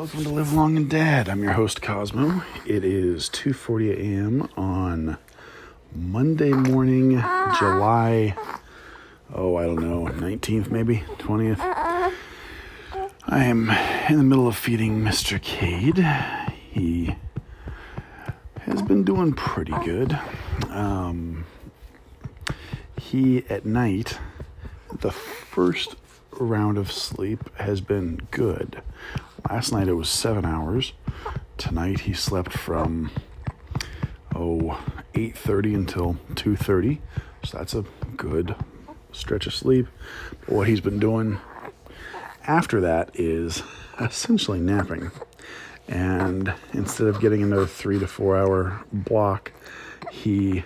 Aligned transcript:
Welcome 0.00 0.24
to 0.24 0.30
Live 0.30 0.54
Long 0.54 0.78
and 0.78 0.88
Dad. 0.88 1.28
I'm 1.28 1.42
your 1.42 1.52
host 1.52 1.82
Cosmo. 1.82 2.42
It 2.66 2.86
is 2.86 3.28
2:40 3.28 3.98
a.m. 3.98 4.48
on 4.56 5.18
Monday 5.94 6.52
morning, 6.52 7.18
July 7.58 8.34
oh, 9.34 9.56
I 9.56 9.66
don't 9.66 9.78
know, 9.82 10.06
19th 10.06 10.70
maybe, 10.70 11.04
20th. 11.18 11.60
I 11.60 12.14
am 13.44 13.68
in 14.08 14.16
the 14.16 14.24
middle 14.24 14.48
of 14.48 14.56
feeding 14.56 15.02
Mr. 15.02 15.38
Cade. 15.38 15.98
He 16.70 17.14
has 18.60 18.80
been 18.80 19.04
doing 19.04 19.34
pretty 19.34 19.74
good. 19.84 20.18
Um, 20.70 21.44
he 22.98 23.44
at 23.50 23.66
night, 23.66 24.18
the 25.00 25.10
first 25.10 25.96
round 26.32 26.78
of 26.78 26.90
sleep 26.90 27.54
has 27.56 27.82
been 27.82 28.26
good. 28.30 28.80
Last 29.48 29.72
night 29.72 29.88
it 29.88 29.94
was 29.94 30.08
seven 30.08 30.44
hours. 30.44 30.92
Tonight 31.56 32.00
he 32.00 32.12
slept 32.12 32.52
from 32.52 33.10
oh 34.34 34.82
8:30 35.14 35.74
until 35.74 36.16
2:30, 36.34 36.98
so 37.44 37.58
that's 37.58 37.74
a 37.74 37.84
good 38.16 38.54
stretch 39.12 39.46
of 39.46 39.54
sleep. 39.54 39.86
But 40.40 40.50
what 40.50 40.68
he's 40.68 40.80
been 40.80 40.98
doing 40.98 41.38
after 42.46 42.80
that 42.80 43.10
is 43.14 43.62
essentially 43.98 44.60
napping. 44.60 45.10
And 45.88 46.54
instead 46.72 47.08
of 47.08 47.20
getting 47.20 47.42
another 47.42 47.66
three 47.66 47.98
to 47.98 48.06
four 48.06 48.36
hour 48.36 48.84
block, 48.92 49.52
he 50.10 50.64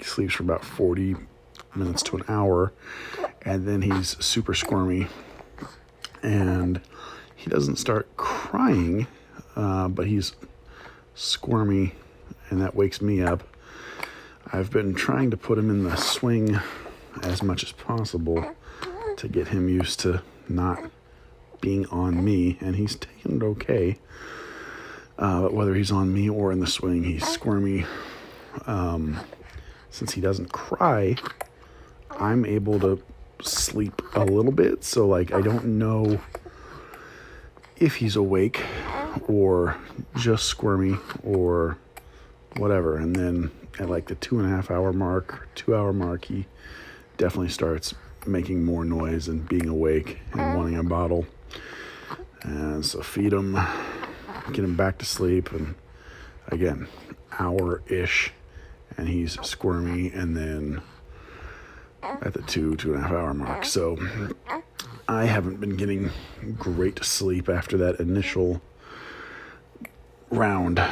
sleeps 0.00 0.34
for 0.34 0.42
about 0.42 0.64
40 0.64 1.16
minutes 1.74 2.02
to 2.04 2.16
an 2.16 2.24
hour. 2.28 2.72
And 3.42 3.66
then 3.66 3.82
he's 3.82 4.16
super 4.24 4.54
squirmy. 4.54 5.06
And 6.22 6.80
he 7.46 7.50
doesn't 7.50 7.76
start 7.76 8.08
crying, 8.16 9.06
uh, 9.54 9.86
but 9.86 10.08
he's 10.08 10.34
squirmy, 11.14 11.92
and 12.50 12.60
that 12.60 12.74
wakes 12.74 13.00
me 13.00 13.22
up. 13.22 13.44
I've 14.52 14.72
been 14.72 14.96
trying 14.96 15.30
to 15.30 15.36
put 15.36 15.56
him 15.56 15.70
in 15.70 15.84
the 15.84 15.94
swing 15.94 16.58
as 17.22 17.44
much 17.44 17.62
as 17.62 17.70
possible 17.70 18.52
to 19.16 19.28
get 19.28 19.46
him 19.46 19.68
used 19.68 20.00
to 20.00 20.22
not 20.48 20.90
being 21.60 21.86
on 21.86 22.24
me, 22.24 22.58
and 22.60 22.74
he's 22.74 22.96
taken 22.96 23.36
it 23.36 23.44
okay. 23.44 24.00
Uh, 25.16 25.42
but 25.42 25.54
whether 25.54 25.76
he's 25.76 25.92
on 25.92 26.12
me 26.12 26.28
or 26.28 26.50
in 26.50 26.58
the 26.58 26.66
swing, 26.66 27.04
he's 27.04 27.28
squirmy. 27.28 27.86
Um, 28.66 29.20
since 29.90 30.14
he 30.14 30.20
doesn't 30.20 30.52
cry, 30.52 31.14
I'm 32.10 32.44
able 32.44 32.80
to 32.80 33.00
sleep 33.40 34.02
a 34.16 34.24
little 34.24 34.50
bit. 34.50 34.82
So, 34.82 35.06
like, 35.06 35.32
I 35.32 35.40
don't 35.42 35.64
know 35.78 36.20
if 37.78 37.96
he's 37.96 38.16
awake 38.16 38.62
or 39.28 39.76
just 40.16 40.46
squirmy 40.46 40.96
or 41.22 41.78
whatever. 42.56 42.96
And 42.96 43.14
then 43.14 43.50
at 43.78 43.90
like 43.90 44.06
the 44.06 44.14
two 44.14 44.38
and 44.38 44.46
a 44.46 44.50
half 44.54 44.70
hour 44.70 44.92
mark, 44.92 45.48
two 45.54 45.74
hour 45.74 45.92
mark, 45.92 46.26
he 46.26 46.46
definitely 47.16 47.48
starts 47.48 47.94
making 48.26 48.64
more 48.64 48.84
noise 48.84 49.28
and 49.28 49.48
being 49.48 49.68
awake 49.68 50.18
and 50.32 50.40
mm. 50.40 50.56
wanting 50.56 50.78
a 50.78 50.82
bottle. 50.82 51.26
And 52.42 52.84
so 52.84 53.02
feed 53.02 53.32
him, 53.32 53.58
get 54.52 54.64
him 54.64 54.76
back 54.76 54.98
to 54.98 55.04
sleep, 55.04 55.52
and 55.52 55.74
again, 56.48 56.86
hour 57.38 57.82
ish, 57.88 58.32
and 58.96 59.08
he's 59.08 59.40
squirmy, 59.42 60.10
and 60.10 60.36
then 60.36 60.82
at 62.22 62.32
the 62.32 62.42
two, 62.42 62.76
two 62.76 62.94
and 62.94 63.04
a 63.04 63.08
half 63.08 63.12
hour 63.12 63.34
mark. 63.34 63.64
So 63.64 63.98
I 65.08 65.26
haven't 65.26 65.60
been 65.60 65.76
getting 65.76 66.10
great 66.58 67.04
sleep 67.04 67.48
after 67.48 67.76
that 67.78 68.00
initial 68.00 68.60
round. 70.30 70.82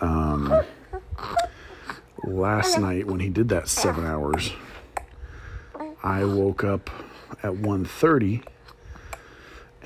Um, 0.00 0.62
last 2.24 2.78
night 2.78 3.06
when 3.06 3.20
he 3.20 3.28
did 3.28 3.48
that 3.50 3.68
seven 3.68 4.06
hours, 4.06 4.52
I 6.02 6.24
woke 6.24 6.64
up 6.64 6.90
at 7.42 7.52
1.30 7.52 8.44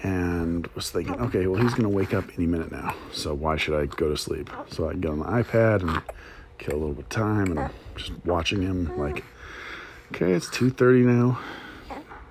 and 0.03 0.67
was 0.69 0.91
thinking, 0.91 1.15
okay, 1.21 1.47
well, 1.47 1.61
he's 1.61 1.73
going 1.73 1.83
to 1.83 1.89
wake 1.89 2.15
up 2.15 2.25
any 2.37 2.47
minute 2.47 2.71
now. 2.71 2.95
So 3.13 3.35
why 3.35 3.57
should 3.57 3.79
I 3.79 3.87
go 3.87 4.09
to 4.09 4.17
sleep? 4.17 4.49
So 4.71 4.89
I 4.89 4.95
get 4.95 5.11
on 5.11 5.19
the 5.19 5.25
iPad 5.25 5.83
and 5.83 6.03
kill 6.59 6.75
a 6.75 6.79
little 6.79 6.95
bit 6.95 7.05
of 7.05 7.09
time 7.09 7.57
and 7.57 7.71
just 7.97 8.13
watching 8.25 8.63
him 8.63 8.97
like, 8.99 9.25
okay, 10.13 10.33
it's 10.33 10.49
2.30 10.49 11.05
now. 11.05 11.39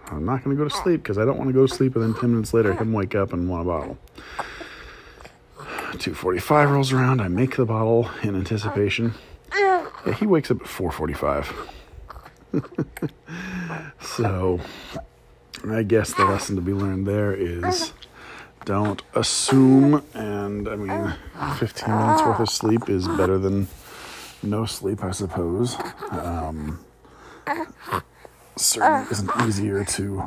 I'm 0.09 0.25
not 0.25 0.43
going 0.43 0.55
to 0.55 0.63
go 0.63 0.67
to 0.67 0.75
sleep 0.75 1.03
because 1.03 1.17
I 1.17 1.25
don't 1.25 1.38
want 1.38 1.49
to 1.49 1.53
go 1.53 1.67
to 1.67 1.73
sleep 1.73 1.95
and 1.95 2.03
then 2.03 2.13
10 2.13 2.31
minutes 2.31 2.53
later 2.53 2.73
him 2.73 2.93
wake 2.93 3.13
up 3.13 3.33
and 3.33 3.49
want 3.49 3.63
a 3.63 3.65
bottle. 3.65 3.97
2.45 5.57 6.71
rolls 6.71 6.93
around. 6.93 7.21
I 7.21 7.27
make 7.27 7.55
the 7.57 7.66
bottle 7.66 8.09
in 8.23 8.35
anticipation. 8.35 9.13
Yeah, 9.53 9.89
he 10.17 10.25
wakes 10.25 10.51
up 10.51 10.61
at 10.61 10.67
4.45. 10.67 11.53
so 14.01 14.59
I 15.69 15.83
guess 15.83 16.13
the 16.13 16.25
lesson 16.25 16.55
to 16.55 16.61
be 16.61 16.73
learned 16.73 17.05
there 17.05 17.33
is 17.33 17.93
don't 18.66 19.01
assume. 19.16 20.03
And 20.13 20.67
I 20.67 20.75
mean, 20.75 21.13
15 21.57 21.93
minutes 21.93 22.21
worth 22.21 22.39
of 22.39 22.49
sleep 22.49 22.89
is 22.89 23.07
better 23.07 23.37
than 23.37 23.67
no 24.43 24.66
sleep, 24.66 25.03
I 25.03 25.11
suppose. 25.11 25.75
Um, 26.11 26.79
certainly 28.56 29.12
isn't 29.12 29.31
easier 29.44 29.84
to 29.84 30.24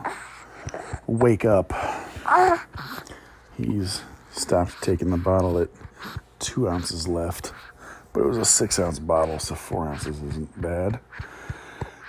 wake 1.06 1.44
up. 1.44 1.72
He's 3.56 4.02
stopped 4.30 4.82
taking 4.82 5.10
the 5.10 5.16
bottle 5.16 5.58
at 5.58 5.68
two 6.38 6.68
ounces 6.68 7.06
left, 7.06 7.52
but 8.12 8.20
it 8.20 8.26
was 8.26 8.38
a 8.38 8.44
six 8.44 8.78
ounce 8.78 8.98
bottle, 8.98 9.38
so 9.38 9.54
four 9.54 9.86
ounces 9.86 10.22
isn't 10.22 10.60
bad. 10.60 11.00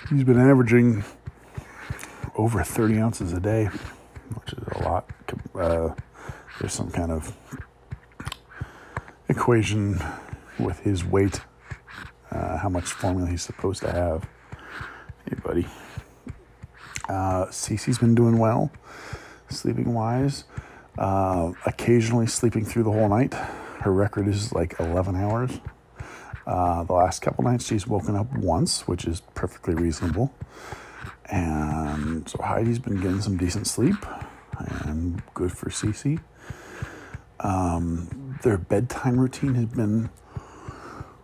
He's 0.09 0.23
been 0.23 0.39
averaging 0.39 1.03
over 2.35 2.63
30 2.63 2.99
ounces 2.99 3.33
a 3.33 3.39
day, 3.39 3.65
which 3.65 4.53
is 4.53 4.63
a 4.71 4.83
lot. 4.83 5.09
Uh, 5.55 5.93
there's 6.59 6.73
some 6.73 6.91
kind 6.91 7.11
of 7.11 7.35
equation 9.29 10.01
with 10.59 10.79
his 10.79 11.03
weight, 11.03 11.41
uh, 12.31 12.57
how 12.57 12.69
much 12.69 12.85
formula 12.85 13.29
he's 13.29 13.41
supposed 13.41 13.81
to 13.81 13.91
have. 13.91 14.27
Buddy. 15.43 15.67
Uh, 17.09 17.45
Cece's 17.47 17.97
been 17.97 18.15
doing 18.15 18.37
well, 18.37 18.71
sleeping 19.49 19.93
wise. 19.93 20.45
Uh, 20.97 21.53
occasionally 21.65 22.27
sleeping 22.27 22.65
through 22.65 22.83
the 22.83 22.91
whole 22.91 23.09
night. 23.09 23.33
Her 23.33 23.91
record 23.91 24.27
is 24.27 24.53
like 24.53 24.79
11 24.79 25.15
hours. 25.15 25.59
Uh, 26.45 26.83
the 26.83 26.93
last 26.93 27.21
couple 27.21 27.43
nights, 27.43 27.65
she's 27.65 27.87
woken 27.87 28.15
up 28.15 28.31
once, 28.33 28.87
which 28.87 29.05
is 29.05 29.21
perfectly 29.33 29.73
reasonable. 29.73 30.33
And 31.25 32.27
so 32.29 32.39
Heidi's 32.41 32.79
been 32.79 32.99
getting 32.99 33.21
some 33.21 33.37
decent 33.37 33.67
sleep, 33.67 33.95
and 34.59 35.21
good 35.33 35.51
for 35.51 35.69
Cece. 35.69 36.19
Um, 37.39 38.37
their 38.43 38.57
bedtime 38.57 39.19
routine 39.19 39.55
has 39.55 39.65
been 39.65 40.09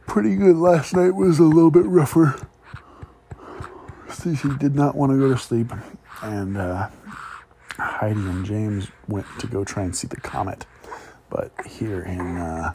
pretty 0.08 0.36
good. 0.36 0.56
Last 0.56 0.96
night 0.96 1.12
was 1.12 1.40
a 1.40 1.44
little 1.44 1.72
bit 1.72 1.86
rougher. 1.86 2.36
Cece 4.28 4.60
did 4.60 4.76
not 4.76 4.96
want 4.96 5.14
to 5.14 5.18
go 5.18 5.30
to 5.30 5.38
sleep, 5.38 5.72
and 6.22 6.58
uh, 6.58 6.90
Heidi 7.78 8.20
and 8.20 8.46
James 8.46 8.90
went 9.08 9.26
to 9.40 9.48
go 9.48 9.64
try 9.64 9.84
and 9.84 9.96
see 9.96 10.08
the 10.08 10.20
comet. 10.20 10.66
But 11.30 11.54
here 11.66 12.02
in 12.02 12.38
uh, 12.38 12.74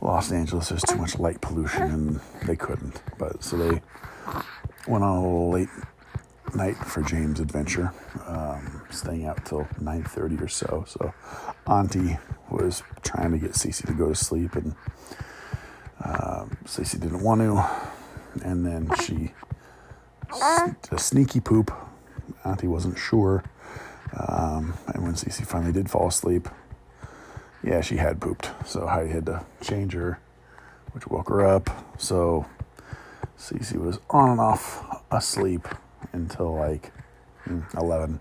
Los 0.00 0.32
Angeles, 0.32 0.70
there's 0.70 0.82
too 0.82 0.96
much 0.96 1.18
light 1.18 1.42
pollution, 1.42 1.82
and 1.82 2.20
they 2.46 2.56
couldn't. 2.56 3.02
But 3.18 3.44
so 3.44 3.58
they 3.58 3.82
went 4.88 5.04
on 5.04 5.18
a 5.18 5.22
little 5.22 5.50
late 5.50 5.68
night 6.54 6.76
for 6.76 7.02
James' 7.02 7.38
adventure, 7.38 7.92
um, 8.26 8.82
staying 8.90 9.26
out 9.26 9.44
till 9.44 9.64
9:30 9.78 10.40
or 10.40 10.48
so. 10.48 10.84
So 10.88 11.12
Auntie 11.66 12.18
was 12.50 12.82
trying 13.02 13.32
to 13.32 13.38
get 13.38 13.52
Cece 13.52 13.86
to 13.86 13.92
go 13.92 14.08
to 14.08 14.14
sleep, 14.14 14.56
and 14.56 14.74
um, 16.02 16.56
Cece 16.64 16.98
didn't 16.98 17.22
want 17.22 17.42
to, 17.42 17.62
and 18.42 18.64
then 18.64 18.90
she 19.02 19.32
a 20.90 20.98
sneaky 20.98 21.40
poop. 21.40 21.72
Auntie 22.44 22.66
wasn't 22.66 22.98
sure, 22.98 23.44
um, 24.16 24.74
and 24.88 25.02
when 25.02 25.14
Cece 25.14 25.46
finally 25.46 25.72
did 25.72 25.90
fall 25.90 26.08
asleep, 26.08 26.48
yeah, 27.62 27.80
she 27.80 27.96
had 27.96 28.20
pooped. 28.20 28.50
So 28.66 28.86
Heidi 28.86 29.10
had 29.10 29.26
to 29.26 29.44
change 29.60 29.92
her, 29.92 30.18
which 30.92 31.06
woke 31.06 31.28
her 31.28 31.46
up. 31.46 31.70
So 31.98 32.46
Cece 33.38 33.76
was 33.76 33.98
on 34.10 34.30
and 34.30 34.40
off 34.40 35.02
asleep 35.10 35.68
until 36.12 36.54
like 36.54 36.92
mm, 37.46 37.62
11. 37.74 38.20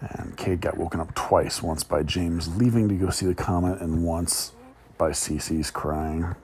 And 0.00 0.36
Cade 0.36 0.60
got 0.60 0.76
woken 0.76 1.00
up 1.00 1.14
twice 1.14 1.62
once 1.62 1.82
by 1.82 2.02
James 2.02 2.54
leaving 2.56 2.88
to 2.88 2.94
go 2.94 3.10
see 3.10 3.26
the 3.26 3.34
comet, 3.34 3.80
and 3.80 4.04
once 4.04 4.52
by 4.98 5.10
Cece's 5.10 5.70
crying. 5.70 6.34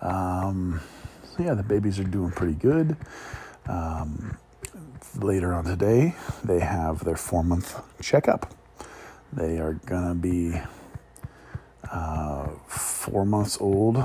Um, 0.00 0.80
yeah, 1.38 1.54
the 1.54 1.62
babies 1.62 1.98
are 1.98 2.04
doing 2.04 2.30
pretty 2.30 2.54
good. 2.54 2.96
Um, 3.66 4.38
later 5.16 5.52
on 5.52 5.64
today, 5.64 6.14
they 6.42 6.60
have 6.60 7.04
their 7.04 7.16
four 7.16 7.42
month 7.42 7.80
checkup. 8.00 8.54
They 9.32 9.58
are 9.58 9.74
gonna 9.74 10.14
be 10.14 10.60
uh, 11.90 12.48
four 12.66 13.24
months 13.24 13.58
old 13.60 14.04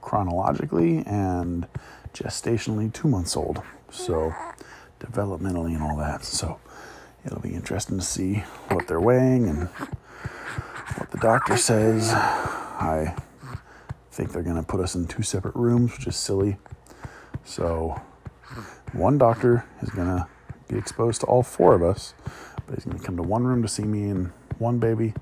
chronologically 0.00 1.04
and 1.06 1.66
gestationally 2.14 2.92
two 2.92 3.08
months 3.08 3.36
old. 3.36 3.62
So 3.90 4.34
developmentally 5.00 5.74
and 5.74 5.82
all 5.82 5.96
that. 5.96 6.24
So 6.24 6.58
it'll 7.24 7.40
be 7.40 7.54
interesting 7.54 7.98
to 7.98 8.04
see 8.04 8.34
what 8.68 8.86
they're 8.88 9.00
weighing 9.00 9.48
and 9.48 9.68
what 10.96 11.10
the 11.10 11.18
doctor 11.18 11.56
says. 11.56 12.10
I 12.12 13.14
think 14.18 14.32
they're 14.32 14.42
going 14.42 14.56
to 14.56 14.64
put 14.64 14.80
us 14.80 14.96
in 14.96 15.06
two 15.06 15.22
separate 15.22 15.54
rooms, 15.54 15.96
which 15.96 16.08
is 16.08 16.16
silly. 16.16 16.56
So 17.44 18.00
one 18.92 19.16
doctor 19.16 19.64
is 19.80 19.90
going 19.90 20.08
to 20.08 20.26
be 20.66 20.76
exposed 20.76 21.20
to 21.20 21.26
all 21.28 21.44
four 21.44 21.72
of 21.72 21.84
us, 21.84 22.14
but 22.66 22.74
he's 22.74 22.84
going 22.84 22.98
to 22.98 23.04
come 23.04 23.16
to 23.16 23.22
one 23.22 23.46
room 23.46 23.62
to 23.62 23.68
see 23.68 23.84
me 23.84 24.10
and 24.10 24.32
one 24.58 24.80
baby, 24.80 25.14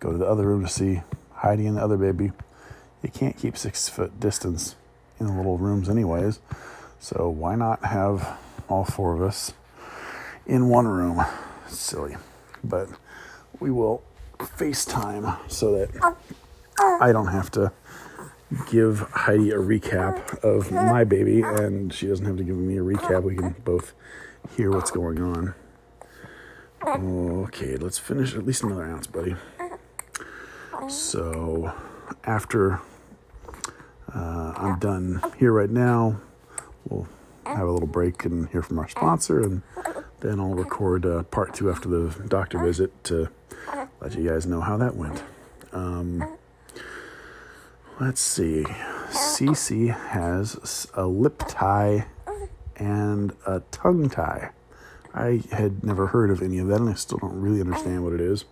go 0.00 0.12
to 0.12 0.18
the 0.18 0.26
other 0.26 0.46
room 0.46 0.62
to 0.62 0.70
see 0.70 1.00
Heidi 1.32 1.66
and 1.66 1.78
the 1.78 1.82
other 1.82 1.96
baby. 1.96 2.30
You 3.02 3.08
can't 3.08 3.38
keep 3.38 3.56
six 3.56 3.88
foot 3.88 4.20
distance 4.20 4.76
in 5.18 5.26
the 5.28 5.32
little 5.32 5.56
rooms, 5.56 5.88
anyways. 5.88 6.40
So 7.00 7.30
why 7.30 7.54
not 7.56 7.86
have 7.86 8.38
all 8.68 8.84
four 8.84 9.14
of 9.14 9.22
us 9.22 9.54
in 10.46 10.68
one 10.68 10.86
room? 10.86 11.24
Silly, 11.68 12.16
but 12.62 12.90
we 13.60 13.70
will 13.70 14.02
FaceTime 14.38 15.38
so 15.50 15.72
that 15.72 16.16
I 16.78 17.12
don't 17.12 17.28
have 17.28 17.50
to 17.52 17.72
give 18.70 19.00
Heidi 19.12 19.50
a 19.50 19.56
recap 19.56 20.38
of 20.44 20.70
my 20.70 21.04
baby 21.04 21.42
and 21.42 21.92
she 21.92 22.06
doesn't 22.06 22.26
have 22.26 22.36
to 22.36 22.44
give 22.44 22.56
me 22.56 22.76
a 22.78 22.82
recap. 22.82 23.22
We 23.22 23.36
can 23.36 23.56
both 23.64 23.92
hear 24.56 24.70
what's 24.70 24.90
going 24.90 25.20
on. 25.20 25.54
Okay, 26.86 27.76
let's 27.76 27.98
finish 27.98 28.34
at 28.34 28.46
least 28.46 28.62
another 28.62 28.84
ounce, 28.84 29.06
buddy. 29.08 29.34
So, 30.88 31.72
after 32.24 32.80
uh, 34.14 34.52
I'm 34.56 34.78
done 34.78 35.22
here 35.38 35.52
right 35.52 35.70
now, 35.70 36.20
we'll 36.88 37.08
have 37.44 37.66
a 37.66 37.72
little 37.72 37.88
break 37.88 38.24
and 38.24 38.48
hear 38.50 38.62
from 38.62 38.78
our 38.78 38.88
sponsor, 38.88 39.40
and 39.40 39.62
then 40.20 40.38
I'll 40.38 40.54
record 40.54 41.04
uh, 41.04 41.24
part 41.24 41.54
two 41.54 41.70
after 41.70 41.88
the 41.88 42.28
doctor 42.28 42.58
visit 42.58 42.92
to 43.04 43.30
let 44.00 44.14
you 44.14 44.28
guys 44.28 44.46
know 44.46 44.60
how 44.60 44.76
that 44.76 44.94
went. 44.94 45.22
Um, 45.72 46.35
let's 48.00 48.20
see. 48.20 48.64
Cece 49.10 49.88
has 50.08 50.86
a 50.94 51.06
lip 51.06 51.42
tie 51.48 52.06
and 52.76 53.34
a 53.46 53.60
tongue 53.70 54.08
tie. 54.08 54.50
I 55.14 55.42
had 55.50 55.82
never 55.82 56.08
heard 56.08 56.30
of 56.30 56.42
any 56.42 56.58
of 56.58 56.68
that, 56.68 56.80
and 56.80 56.90
I 56.90 56.94
still 56.94 57.18
don't 57.18 57.40
really 57.40 57.60
understand 57.60 58.04
what 58.04 58.12
it 58.12 58.20
is. 58.20 58.44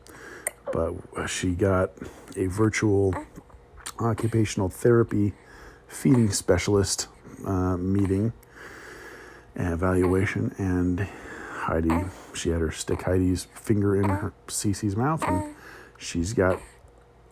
But 0.72 0.94
she 1.28 1.50
got 1.50 1.92
a 2.36 2.46
virtual 2.46 3.14
occupational 4.00 4.70
therapy 4.70 5.34
feeding 5.86 6.30
specialist 6.30 7.08
uh, 7.46 7.76
meeting 7.76 8.32
evaluation, 9.56 10.54
and 10.58 11.00
Heidi, 11.52 12.06
she 12.32 12.48
had 12.48 12.60
her 12.60 12.72
stick 12.72 13.02
Heidi's 13.02 13.46
finger 13.54 13.94
in 13.94 14.08
her 14.08 14.32
Cece's 14.48 14.96
mouth, 14.96 15.22
and 15.24 15.54
she's 15.98 16.32
got 16.32 16.60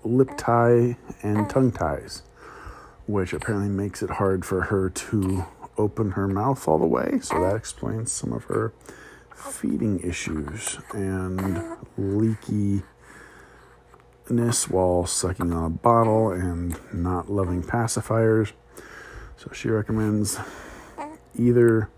lip 0.05 0.31
tie 0.37 0.97
and 1.23 1.49
tongue 1.49 1.73
ties, 1.73 2.23
which 3.07 3.33
apparently 3.33 3.69
makes 3.69 4.03
it 4.03 4.11
hard 4.11 4.45
for 4.45 4.63
her 4.63 4.91
to 4.91 5.45
open 5.79 6.13
her 6.13 6.29
mouth 6.29 6.67
all 6.69 6.79
the 6.79 6.87
way. 6.87 7.19
So 7.23 7.41
that 7.41 7.57
explains 7.57 8.13
some 8.13 8.33
of 8.33 8.45
her 8.45 8.73
feeding 9.35 10.01
issues 10.01 10.79
and 10.93 11.39
leakiness 11.99 12.83
while 14.69 15.07
sucking 15.07 15.53
on 15.53 15.65
a 15.65 15.71
bottle 15.71 16.31
and 16.31 16.79
not 16.93 17.31
loving 17.31 17.63
pacifiers. 17.63 18.53
So 19.37 19.51
she 19.53 19.69
recommends 19.69 20.39
either, 21.37 21.89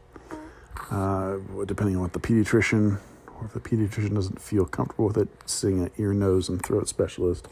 uh, 0.90 1.36
depending 1.66 1.96
on 1.96 2.02
what 2.02 2.12
the 2.12 2.20
pediatrician, 2.20 2.98
or 3.44 3.46
if 3.46 3.52
the 3.52 3.60
pediatrician 3.60 4.14
doesn't 4.14 4.40
feel 4.40 4.64
comfortable 4.64 5.06
with 5.06 5.18
it, 5.18 5.28
seeing 5.46 5.82
an 5.82 5.90
ear, 5.98 6.12
nose, 6.12 6.48
and 6.48 6.64
throat 6.64 6.88
specialist. 6.88 7.46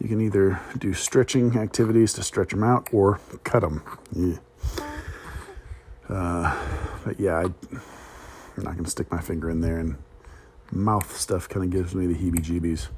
You 0.00 0.08
can 0.08 0.20
either 0.20 0.60
do 0.78 0.94
stretching 0.94 1.56
activities 1.58 2.12
to 2.14 2.22
stretch 2.22 2.50
them 2.50 2.62
out 2.62 2.88
or 2.92 3.20
cut 3.44 3.60
them. 3.60 3.82
Yeah. 4.12 4.36
Uh, 6.08 6.56
but 7.04 7.18
yeah, 7.18 7.36
I, 7.36 7.42
I'm 7.44 8.64
not 8.64 8.72
going 8.72 8.84
to 8.84 8.90
stick 8.90 9.10
my 9.10 9.20
finger 9.20 9.50
in 9.50 9.60
there, 9.60 9.78
and 9.78 9.96
mouth 10.70 11.16
stuff 11.16 11.48
kind 11.48 11.64
of 11.64 11.70
gives 11.70 11.94
me 11.94 12.06
the 12.06 12.14
heebie 12.14 12.44
jeebies. 12.44 12.88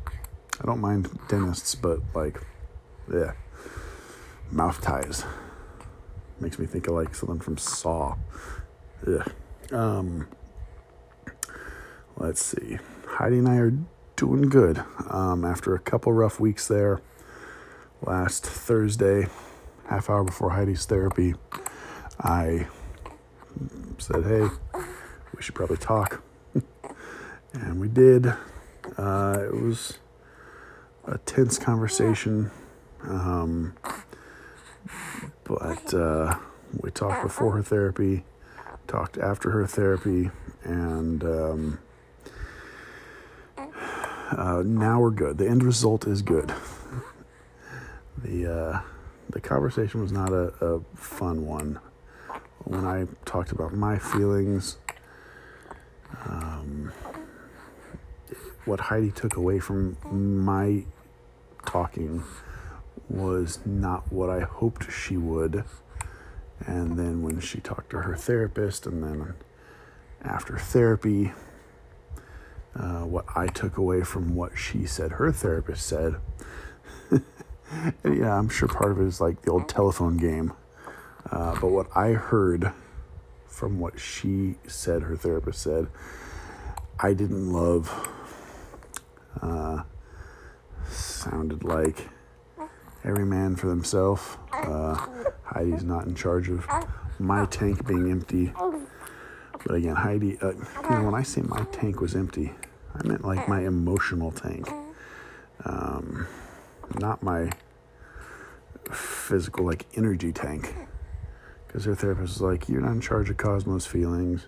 I 0.60 0.66
don't 0.66 0.80
mind 0.80 1.08
dentists, 1.28 1.74
but 1.74 2.00
like, 2.14 2.40
yeah, 3.12 3.32
mouth 4.50 4.80
ties 4.80 5.24
makes 6.40 6.58
me 6.58 6.66
think 6.66 6.86
of 6.86 6.94
like 6.94 7.14
something 7.14 7.40
from 7.40 7.56
Saw. 7.56 8.16
Yeah. 9.06 9.24
Um, 9.70 10.26
let's 12.16 12.42
see. 12.42 12.78
Heidi 13.06 13.38
and 13.38 13.48
I 13.48 13.56
are 13.56 13.72
doing 14.16 14.42
good 14.48 14.82
um, 15.08 15.44
after 15.44 15.74
a 15.74 15.78
couple 15.78 16.12
rough 16.12 16.38
weeks 16.38 16.68
there. 16.68 17.00
Last 18.02 18.44
Thursday, 18.44 19.26
half 19.88 20.10
hour 20.10 20.24
before 20.24 20.50
Heidi's 20.50 20.84
therapy, 20.84 21.34
I 22.20 22.66
said, 23.98 24.24
"Hey, 24.24 24.48
we 25.34 25.42
should 25.42 25.54
probably 25.54 25.78
talk," 25.78 26.22
and 27.52 27.80
we 27.80 27.88
did. 27.88 28.26
Uh, 28.98 29.38
it 29.46 29.54
was 29.54 29.98
a 31.06 31.18
tense 31.18 31.58
conversation, 31.58 32.50
um, 33.02 33.74
but 35.44 35.94
uh, 35.94 36.36
we 36.80 36.90
talked 36.90 37.22
before 37.22 37.52
her 37.52 37.62
therapy, 37.62 38.24
talked 38.86 39.16
after 39.16 39.50
her 39.52 39.66
therapy, 39.66 40.30
and 40.64 41.24
um, 41.24 41.78
uh, 44.30 44.62
now 44.64 45.00
we're 45.00 45.10
good. 45.10 45.38
The 45.38 45.48
end 45.48 45.62
result 45.62 46.06
is 46.06 46.22
good. 46.22 46.52
The 48.16 48.52
uh, 48.52 48.80
the 49.30 49.40
conversation 49.40 50.00
was 50.00 50.12
not 50.12 50.32
a, 50.32 50.52
a 50.64 50.80
fun 50.94 51.46
one. 51.46 51.78
When 52.64 52.84
I 52.84 53.06
talked 53.24 53.52
about 53.52 53.74
my 53.74 53.98
feelings, 53.98 54.78
um, 56.26 56.92
what 58.64 58.80
Heidi 58.80 59.10
took 59.10 59.36
away 59.36 59.58
from 59.58 59.96
my 60.44 60.84
talking 61.66 62.22
was 63.08 63.58
not 63.66 64.10
what 64.10 64.30
I 64.30 64.40
hoped 64.40 64.90
she 64.90 65.16
would. 65.16 65.64
And 66.66 66.98
then 66.98 67.22
when 67.22 67.40
she 67.40 67.60
talked 67.60 67.90
to 67.90 67.98
her 67.98 68.16
therapist, 68.16 68.86
and 68.86 69.02
then 69.02 69.34
after 70.22 70.56
therapy, 70.56 71.32
uh, 72.76 73.04
what 73.04 73.24
I 73.34 73.46
took 73.46 73.76
away 73.76 74.02
from 74.02 74.34
what 74.34 74.58
she 74.58 74.86
said 74.86 75.12
her 75.12 75.32
therapist 75.32 75.86
said. 75.86 76.16
yeah, 78.04 78.36
I'm 78.36 78.48
sure 78.48 78.68
part 78.68 78.92
of 78.92 79.00
it 79.00 79.06
is 79.06 79.20
like 79.20 79.42
the 79.42 79.50
old 79.50 79.68
telephone 79.68 80.16
game. 80.16 80.52
Uh, 81.30 81.58
but 81.60 81.68
what 81.68 81.88
I 81.96 82.10
heard 82.10 82.72
from 83.46 83.78
what 83.78 83.98
she 83.98 84.56
said 84.66 85.02
her 85.02 85.16
therapist 85.16 85.62
said, 85.62 85.88
I 86.98 87.14
didn't 87.14 87.52
love. 87.52 88.08
Uh, 89.40 89.82
sounded 90.90 91.64
like 91.64 92.08
every 93.04 93.24
man 93.24 93.56
for 93.56 93.68
themselves. 93.68 94.36
Uh, 94.52 95.06
Heidi's 95.44 95.84
not 95.84 96.06
in 96.06 96.14
charge 96.14 96.48
of 96.48 96.66
my 97.18 97.46
tank 97.46 97.86
being 97.86 98.10
empty. 98.10 98.52
But 99.66 99.76
again, 99.76 99.96
Heidi, 99.96 100.38
uh, 100.40 100.50
you 100.50 100.90
know, 100.90 101.04
when 101.04 101.14
I 101.14 101.22
say 101.22 101.40
my 101.42 101.64
tank 101.72 102.00
was 102.00 102.14
empty, 102.14 102.52
I 102.94 103.06
meant 103.06 103.24
like 103.24 103.48
my 103.48 103.62
emotional 103.62 104.30
tank, 104.30 104.68
um, 105.64 106.26
not 106.98 107.22
my 107.22 107.50
physical 108.92 109.64
like 109.64 109.86
energy 109.96 110.32
tank. 110.32 110.74
Because 111.66 111.86
her 111.86 111.94
therapist 111.94 112.34
was 112.34 112.40
like, 112.42 112.68
"You're 112.68 112.82
not 112.82 112.92
in 112.92 113.00
charge 113.00 113.30
of 113.30 113.36
Cosmo's 113.36 113.86
feelings. 113.86 114.46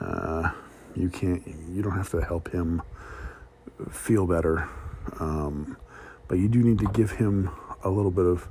Uh, 0.00 0.52
you 0.94 1.10
can't. 1.10 1.46
You 1.46 1.82
don't 1.82 1.96
have 1.96 2.10
to 2.10 2.20
help 2.20 2.52
him 2.52 2.80
feel 3.90 4.26
better, 4.26 4.68
um, 5.18 5.76
but 6.28 6.38
you 6.38 6.48
do 6.48 6.62
need 6.62 6.78
to 6.78 6.86
give 6.86 7.12
him 7.12 7.50
a 7.84 7.90
little 7.90 8.10
bit 8.10 8.24
of 8.24 8.48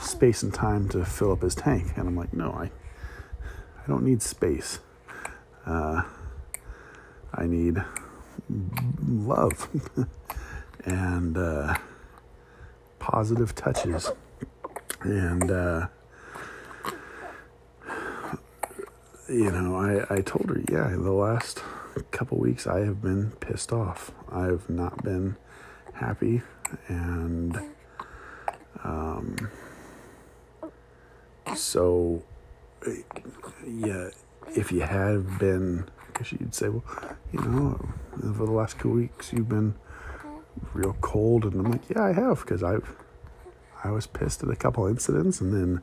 space 0.00 0.42
and 0.42 0.52
time 0.52 0.88
to 0.88 1.04
fill 1.04 1.30
up 1.30 1.42
his 1.42 1.54
tank." 1.54 1.92
And 1.96 2.08
I'm 2.08 2.16
like, 2.16 2.32
"No, 2.32 2.52
I, 2.52 2.64
I 2.64 3.86
don't 3.86 4.02
need 4.02 4.22
space. 4.22 4.80
Uh, 5.66 6.02
I 7.34 7.46
need." 7.46 7.82
love 9.06 9.68
and 10.84 11.36
uh, 11.36 11.76
positive 12.98 13.54
touches. 13.54 14.10
And, 15.02 15.50
uh, 15.50 15.86
you 19.28 19.50
know, 19.50 19.76
I, 19.76 20.14
I 20.14 20.20
told 20.20 20.50
her, 20.50 20.62
yeah, 20.70 20.88
the 20.90 21.12
last 21.12 21.62
couple 22.10 22.38
weeks 22.38 22.66
I 22.66 22.80
have 22.80 23.02
been 23.02 23.32
pissed 23.40 23.72
off. 23.72 24.12
I've 24.30 24.68
not 24.68 25.02
been 25.02 25.36
happy, 25.94 26.42
and 26.88 27.58
um, 28.84 29.36
so 31.54 32.22
yeah, 33.66 34.10
if 34.54 34.72
you 34.72 34.82
had 34.82 35.38
been, 35.38 35.88
because 36.06 36.32
you'd 36.32 36.54
say, 36.54 36.68
well, 36.68 36.84
you 37.32 37.40
know, 37.40 37.88
for 38.20 38.46
the 38.46 38.52
last 38.52 38.78
two 38.78 38.90
weeks 38.90 39.32
you've 39.32 39.48
been 39.48 39.74
real 40.72 40.96
cold, 41.00 41.44
and 41.44 41.54
I'm 41.54 41.70
like, 41.70 41.88
yeah, 41.90 42.02
I 42.02 42.12
have, 42.12 42.40
because 42.40 42.62
I've 42.62 42.96
I 43.84 43.90
was 43.90 44.06
pissed 44.06 44.42
at 44.42 44.48
a 44.48 44.56
couple 44.56 44.86
incidents, 44.86 45.40
and 45.40 45.52
then 45.52 45.82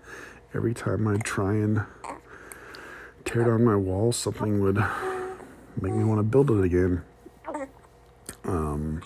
every 0.54 0.74
time 0.74 1.08
I'd 1.08 1.24
try 1.24 1.54
and 1.54 1.86
tear 3.24 3.46
down 3.46 3.64
my 3.64 3.76
wall, 3.76 4.12
something 4.12 4.62
would 4.62 4.84
make 5.80 5.94
me 5.94 6.04
want 6.04 6.20
to 6.20 6.24
build 6.24 6.52
it 6.52 6.64
again. 6.64 7.04
Um, 8.44 9.02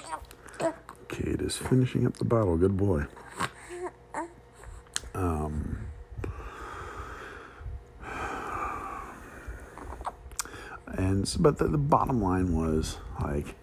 Cade 1.09 1.41
is 1.41 1.57
finishing 1.57 2.07
up 2.07 2.17
the 2.17 2.25
bottle. 2.25 2.57
Good 2.57 2.75
boy. 2.75 3.05
Um, 5.13 5.86
and 10.93 11.35
but 11.39 11.57
the, 11.57 11.67
the 11.67 11.77
bottom 11.77 12.21
line 12.21 12.55
was 12.55 12.97
like, 13.21 13.55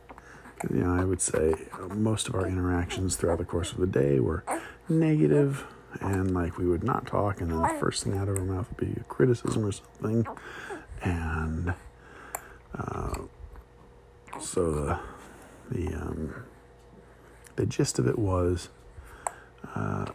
you 0.71 0.77
know, 0.77 0.95
I 0.95 1.05
would 1.05 1.21
say 1.21 1.55
most 1.91 2.29
of 2.29 2.35
our 2.35 2.47
interactions 2.47 3.17
throughout 3.17 3.39
the 3.39 3.45
course 3.45 3.73
of 3.73 3.79
the 3.79 3.87
day 3.87 4.21
were 4.21 4.45
negative 4.89 5.65
and 6.01 6.35
like 6.35 6.59
we 6.59 6.67
would 6.67 6.83
not 6.83 7.07
talk 7.07 7.41
and 7.41 7.51
then 7.51 7.63
the 7.63 7.77
first 7.81 8.05
thing 8.05 8.17
out 8.17 8.29
of 8.29 8.37
her 8.37 8.45
mouth 8.45 8.69
would 8.69 8.95
be 8.95 9.01
a 9.01 9.05
criticism 9.05 9.65
or 9.65 9.73
something. 9.73 10.27
And 11.03 11.75
uh, 12.77 13.15
so 14.41 14.71
the 14.71 14.99
the 15.71 15.95
um, 15.95 16.35
the 17.57 17.67
gist 17.67 17.99
of 17.99 18.07
it 18.07 18.19
was 18.19 18.69
uh, 19.75 20.07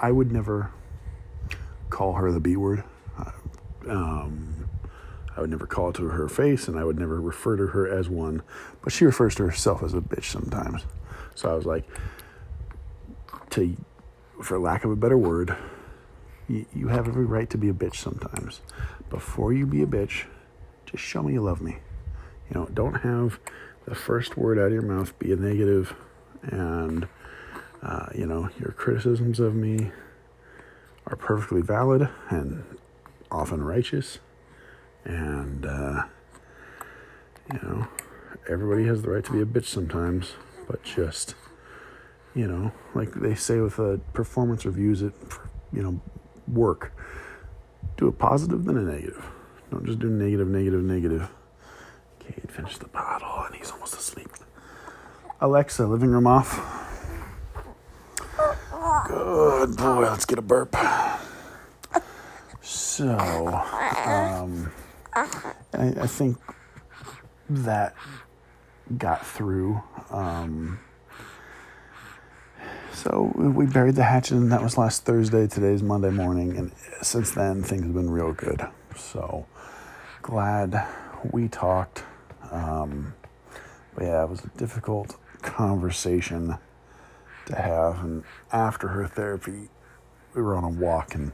I 0.00 0.10
would 0.10 0.30
never 0.32 0.70
call 1.90 2.14
her 2.14 2.30
the 2.30 2.40
B 2.40 2.56
word. 2.56 2.84
Um, 3.88 4.51
I 5.36 5.40
would 5.40 5.50
never 5.50 5.66
call 5.66 5.92
to 5.94 6.08
her 6.08 6.28
face 6.28 6.68
and 6.68 6.78
I 6.78 6.84
would 6.84 6.98
never 6.98 7.20
refer 7.20 7.56
to 7.56 7.68
her 7.68 7.88
as 7.88 8.08
one 8.08 8.42
but 8.82 8.92
she 8.92 9.04
refers 9.04 9.34
to 9.36 9.44
herself 9.44 9.82
as 9.82 9.94
a 9.94 10.00
bitch 10.00 10.24
sometimes 10.24 10.84
so 11.34 11.50
I 11.50 11.54
was 11.54 11.66
like 11.66 11.88
to, 13.50 13.76
for 14.42 14.58
lack 14.58 14.84
of 14.84 14.90
a 14.90 14.96
better 14.96 15.18
word, 15.18 15.56
you, 16.48 16.66
you 16.74 16.88
have 16.88 17.06
every 17.08 17.24
right 17.24 17.48
to 17.50 17.58
be 17.58 17.68
a 17.68 17.72
bitch 17.72 17.96
sometimes. 17.96 18.60
Before 19.10 19.52
you 19.52 19.66
be 19.66 19.82
a 19.82 19.86
bitch, 19.86 20.24
just 20.86 21.02
show 21.02 21.22
me 21.22 21.34
you 21.34 21.42
love 21.42 21.60
me. 21.60 21.78
You 22.48 22.60
know, 22.60 22.66
don't 22.72 23.00
have 23.02 23.38
the 23.86 23.94
first 23.94 24.36
word 24.36 24.58
out 24.58 24.66
of 24.66 24.72
your 24.72 24.82
mouth 24.82 25.18
be 25.18 25.32
a 25.32 25.36
negative 25.36 25.94
and, 26.42 27.08
uh, 27.82 28.06
you 28.14 28.26
know, 28.26 28.48
your 28.58 28.72
criticisms 28.72 29.38
of 29.38 29.54
me 29.54 29.90
are 31.06 31.16
perfectly 31.16 31.62
valid 31.62 32.08
and 32.30 32.64
often 33.30 33.62
righteous. 33.62 34.18
And, 35.04 35.66
uh, 35.66 36.04
you 37.52 37.58
know, 37.62 37.88
everybody 38.48 38.84
has 38.86 39.02
the 39.02 39.10
right 39.10 39.24
to 39.24 39.32
be 39.32 39.40
a 39.40 39.44
bitch 39.44 39.66
sometimes, 39.66 40.34
but 40.68 40.82
just 40.82 41.34
you 42.34 42.46
know, 42.46 42.72
like 42.94 43.12
they 43.12 43.34
say 43.34 43.60
with 43.60 43.78
a 43.78 44.00
performance 44.12 44.64
reviews 44.64 45.02
it, 45.02 45.12
you 45.72 45.82
know, 45.82 46.00
work. 46.48 46.92
Do 47.96 48.08
a 48.08 48.12
positive, 48.12 48.64
then 48.64 48.76
a 48.78 48.82
negative. 48.82 49.26
Don't 49.70 49.84
just 49.84 49.98
do 49.98 50.08
negative, 50.08 50.48
negative, 50.48 50.82
negative. 50.82 51.28
Cade 52.20 52.50
finished 52.50 52.80
the 52.80 52.88
bottle 52.88 53.44
and 53.46 53.54
he's 53.54 53.70
almost 53.70 53.94
asleep. 53.94 54.30
Alexa, 55.40 55.86
living 55.86 56.10
room 56.10 56.26
off. 56.26 56.78
Good 59.06 59.76
boy, 59.76 60.02
let's 60.02 60.24
get 60.24 60.38
a 60.38 60.42
burp. 60.42 60.74
So, 62.60 63.08
um, 64.06 64.70
I, 65.14 65.54
I 65.74 66.06
think 66.06 66.38
that 67.48 67.94
got 68.96 69.26
through. 69.26 69.82
Um, 70.10 70.78
so 72.92 73.32
we 73.34 73.66
buried 73.66 73.94
the 73.94 74.04
hatchet, 74.04 74.36
and 74.36 74.52
that 74.52 74.62
was 74.62 74.78
last 74.78 75.04
Thursday. 75.04 75.46
Today's 75.46 75.82
Monday 75.82 76.10
morning, 76.10 76.56
and 76.56 76.72
since 77.02 77.32
then 77.32 77.62
things 77.62 77.82
have 77.82 77.94
been 77.94 78.10
real 78.10 78.32
good. 78.32 78.66
So 78.96 79.46
glad 80.22 80.86
we 81.30 81.48
talked. 81.48 82.04
Um, 82.50 83.14
but 83.94 84.04
yeah, 84.04 84.22
it 84.24 84.30
was 84.30 84.44
a 84.44 84.48
difficult 84.56 85.16
conversation 85.42 86.56
to 87.46 87.56
have. 87.56 88.02
And 88.04 88.24
after 88.52 88.88
her 88.88 89.06
therapy, 89.06 89.68
we 90.34 90.42
were 90.42 90.56
on 90.56 90.64
a 90.64 90.70
walk, 90.70 91.14
and 91.14 91.32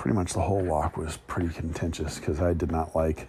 pretty 0.00 0.16
much 0.16 0.32
the 0.32 0.40
whole 0.40 0.62
walk 0.62 0.96
was 0.96 1.18
pretty 1.26 1.52
contentious 1.52 2.18
because 2.18 2.40
I 2.40 2.54
did 2.54 2.72
not 2.72 2.96
like 2.96 3.28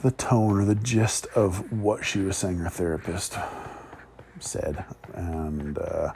the 0.00 0.10
tone 0.10 0.58
or 0.58 0.64
the 0.64 0.74
gist 0.74 1.26
of 1.34 1.70
what 1.70 2.02
she 2.02 2.20
was 2.20 2.38
saying 2.38 2.56
her 2.56 2.70
therapist 2.70 3.36
said, 4.40 4.86
and 5.12 5.76
uh, 5.76 6.12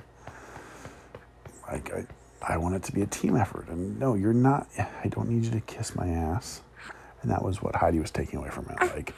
I, 1.69 1.75
I, 1.75 2.07
I 2.41 2.57
want 2.57 2.75
it 2.75 2.83
to 2.85 2.93
be 2.93 3.03
a 3.03 3.07
team 3.07 3.37
effort. 3.37 3.69
And 3.69 4.01
no, 4.01 4.15
you're 4.15 4.33
not. 4.33 4.67
I 4.79 5.09
don't 5.09 5.29
need 5.29 5.45
you 5.45 5.51
to 5.51 5.61
kiss 5.61 5.95
my 5.95 6.09
ass. 6.09 6.63
And 7.21 7.31
that 7.31 7.45
was 7.45 7.61
what 7.61 7.77
Heidi 7.77 7.99
was 7.99 8.11
taking 8.11 8.39
away 8.39 8.49
from 8.49 8.67
it. 8.71 8.81
Like, 8.81 9.15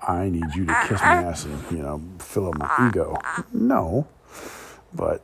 I 0.00 0.28
need 0.28 0.52
you 0.56 0.66
to 0.66 0.84
kiss 0.88 1.00
my 1.00 1.22
ass 1.22 1.44
and 1.44 1.62
you 1.70 1.78
know 1.78 2.02
fill 2.18 2.48
up 2.48 2.58
my 2.58 2.88
ego. 2.88 3.16
No, 3.52 4.08
but 4.92 5.22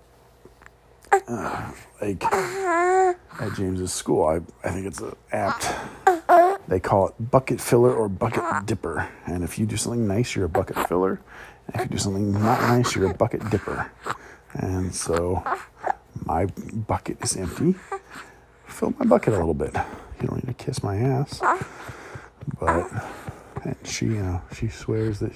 like 2.00 2.24
at 2.24 3.54
James's 3.56 3.92
school, 3.92 4.26
I 4.26 4.40
I 4.66 4.70
think 4.72 4.86
it's 4.86 5.02
apt. 5.32 5.68
They 6.68 6.80
call 6.80 7.08
it 7.08 7.30
bucket 7.30 7.60
filler 7.60 7.94
or 7.94 8.08
bucket 8.08 8.66
dipper. 8.66 9.08
And 9.26 9.42
if 9.42 9.58
you 9.58 9.66
do 9.66 9.76
something 9.76 10.06
nice, 10.06 10.36
you're 10.36 10.44
a 10.44 10.50
bucket 10.50 10.88
filler. 10.88 11.20
If 11.74 11.80
you 11.82 11.86
do 11.86 11.98
something 11.98 12.32
not 12.32 12.60
nice, 12.60 12.94
you're 12.94 13.10
a 13.10 13.14
bucket 13.14 13.48
dipper. 13.50 13.90
And 14.52 14.94
so 14.94 15.42
my 16.24 16.46
bucket 16.46 17.22
is 17.22 17.36
empty. 17.36 17.74
Fill 18.66 18.94
my 18.98 19.06
bucket 19.06 19.34
a 19.34 19.38
little 19.38 19.54
bit. 19.54 19.74
You 20.20 20.28
don't 20.28 20.44
need 20.44 20.58
to 20.58 20.64
kiss 20.64 20.82
my 20.82 20.96
ass. 20.96 21.40
But 22.60 22.90
and 23.64 23.76
she, 23.84 24.06
you 24.06 24.22
know, 24.22 24.42
she 24.54 24.68
swears 24.68 25.20
that 25.20 25.32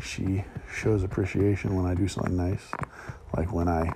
she 0.00 0.44
shows 0.72 1.02
appreciation 1.02 1.76
when 1.76 1.86
I 1.86 1.94
do 1.94 2.08
something 2.08 2.36
nice. 2.36 2.70
Like 3.36 3.52
when 3.52 3.68
I 3.68 3.92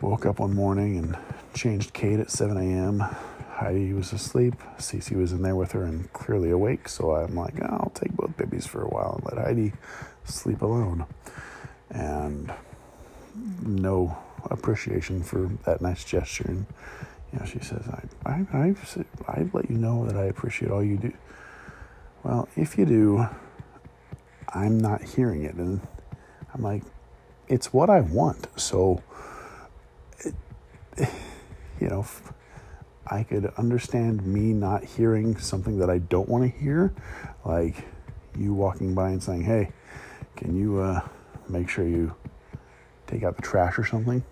woke 0.00 0.24
up 0.26 0.38
one 0.40 0.54
morning 0.54 0.98
and 0.98 1.16
changed 1.54 1.92
Cade 1.92 2.20
at 2.20 2.30
7 2.30 2.56
a.m. 2.56 3.00
Heidi 3.50 3.92
was 3.92 4.12
asleep. 4.12 4.54
Cece 4.78 5.14
was 5.16 5.32
in 5.32 5.42
there 5.42 5.56
with 5.56 5.72
her 5.72 5.84
and 5.84 6.10
clearly 6.12 6.50
awake. 6.50 6.88
So 6.88 7.14
I'm 7.14 7.34
like, 7.34 7.54
oh, 7.62 7.66
I'll 7.66 7.92
take 7.94 8.12
both 8.12 8.36
babies 8.36 8.66
for 8.66 8.82
a 8.82 8.88
while 8.88 9.20
and 9.22 9.36
let 9.36 9.44
Heidi 9.46 9.72
sleep 10.24 10.62
alone. 10.62 11.04
And 11.90 12.52
no 13.62 14.16
appreciation 14.50 15.22
for 15.22 15.50
that 15.64 15.82
nice 15.82 16.04
gesture. 16.04 16.44
And, 16.48 16.66
you 17.32 17.38
know, 17.38 17.44
she 17.44 17.58
says, 17.58 17.86
I, 17.88 18.30
I, 18.30 18.46
I've, 18.52 19.04
I've 19.28 19.54
let 19.54 19.70
you 19.70 19.76
know 19.76 20.06
that 20.06 20.16
I 20.16 20.24
appreciate 20.24 20.70
all 20.70 20.82
you 20.82 20.96
do. 20.96 21.12
Well, 22.22 22.48
if 22.56 22.78
you 22.78 22.86
do, 22.86 23.26
I'm 24.48 24.78
not 24.78 25.02
hearing 25.02 25.42
it. 25.42 25.54
And 25.54 25.80
I'm 26.54 26.62
like, 26.62 26.82
it's 27.48 27.72
what 27.72 27.90
I 27.90 28.00
want. 28.00 28.46
So, 28.58 29.02
you 31.80 31.88
know, 31.88 32.06
I 33.06 33.22
could 33.22 33.46
understand 33.56 34.24
me 34.26 34.52
not 34.52 34.84
hearing 34.84 35.36
something 35.38 35.78
that 35.78 35.90
I 35.90 35.98
don't 35.98 36.28
want 36.28 36.44
to 36.44 36.58
hear, 36.58 36.92
like 37.44 37.84
you 38.38 38.54
walking 38.54 38.94
by 38.94 39.10
and 39.10 39.22
saying, 39.22 39.42
"Hey, 39.42 39.72
can 40.36 40.56
you 40.56 40.78
uh, 40.78 41.00
make 41.48 41.68
sure 41.68 41.86
you 41.86 42.14
take 43.06 43.22
out 43.22 43.36
the 43.36 43.42
trash 43.42 43.78
or 43.78 43.84
something?" 43.84 44.22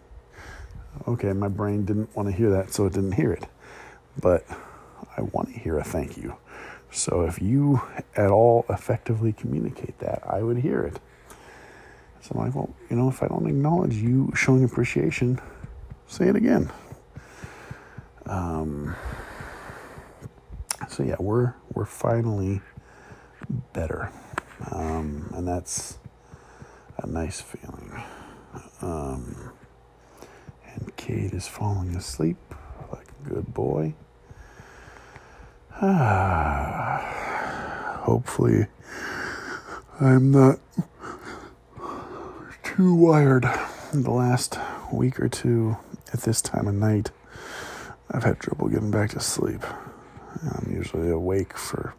Okay, 1.07 1.33
my 1.33 1.49
brain 1.49 1.85
didn't 1.85 2.15
want 2.17 2.29
to 2.29 2.35
hear 2.35 2.51
that, 2.51 2.73
so 2.73 2.87
it 2.87 2.93
didn't 2.93 3.13
hear 3.13 3.33
it. 3.33 3.47
But 4.21 4.45
I 5.17 5.23
want 5.23 5.53
to 5.53 5.59
hear 5.59 5.79
a 5.79 5.85
thank 5.85 6.17
you. 6.17 6.37
So 6.91 7.23
if 7.23 7.41
you 7.41 7.81
at 8.17 8.31
all 8.31 8.65
effectively 8.69 9.33
communicate 9.33 9.99
that, 10.01 10.23
I 10.27 10.43
would 10.43 10.59
hear 10.59 10.83
it. 10.83 11.01
So 12.21 12.33
I'm 12.35 12.47
like, 12.47 12.55
well, 12.55 12.75
you 12.91 12.97
know, 12.97 13.09
if 13.09 13.23
I 13.23 13.29
don't 13.29 13.47
acknowledge 13.47 13.95
you 13.95 14.33
showing 14.35 14.65
appreciation, 14.65 15.41
say 16.09 16.29
it 16.29 16.37
again. 16.37 16.71
Um, 18.27 18.97
so 20.89 21.03
yeah, 21.03 21.17
we're 21.19 21.55
we're 21.73 21.85
finally 21.85 22.61
better, 23.73 24.11
um, 24.73 25.31
and 25.35 25.47
that's 25.47 25.99
a 26.99 27.07
nice 27.07 27.41
feeling. 27.41 28.03
Um, 28.83 29.53
and 30.67 30.97
Cade 30.97 31.35
is 31.35 31.47
falling 31.47 31.95
asleep 31.95 32.37
like 32.93 33.07
a 33.25 33.29
good 33.29 33.55
boy. 33.55 33.95
hopefully, 38.05 38.67
I'm 40.01 40.31
not 40.31 40.59
too 42.63 42.95
wired. 42.95 43.47
In 43.93 44.03
the 44.03 44.11
last 44.11 44.59
week 44.93 45.19
or 45.19 45.29
two, 45.31 45.79
at 46.13 46.21
this 46.21 46.41
time 46.41 46.67
of 46.67 46.75
night, 46.75 47.11
I've 48.11 48.25
had 48.25 48.41
trouble 48.41 48.69
getting 48.69 48.91
back 48.91 49.11
to 49.11 49.21
sleep. 49.21 49.63
I'm 50.43 50.73
usually 50.73 51.11
awake 51.11 51.57
for 51.57 51.95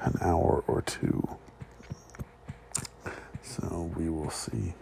an 0.00 0.16
hour 0.20 0.64
or 0.66 0.82
two. 0.82 1.26
So 3.42 3.90
we 3.96 4.08
will 4.08 4.30
see. 4.30 4.74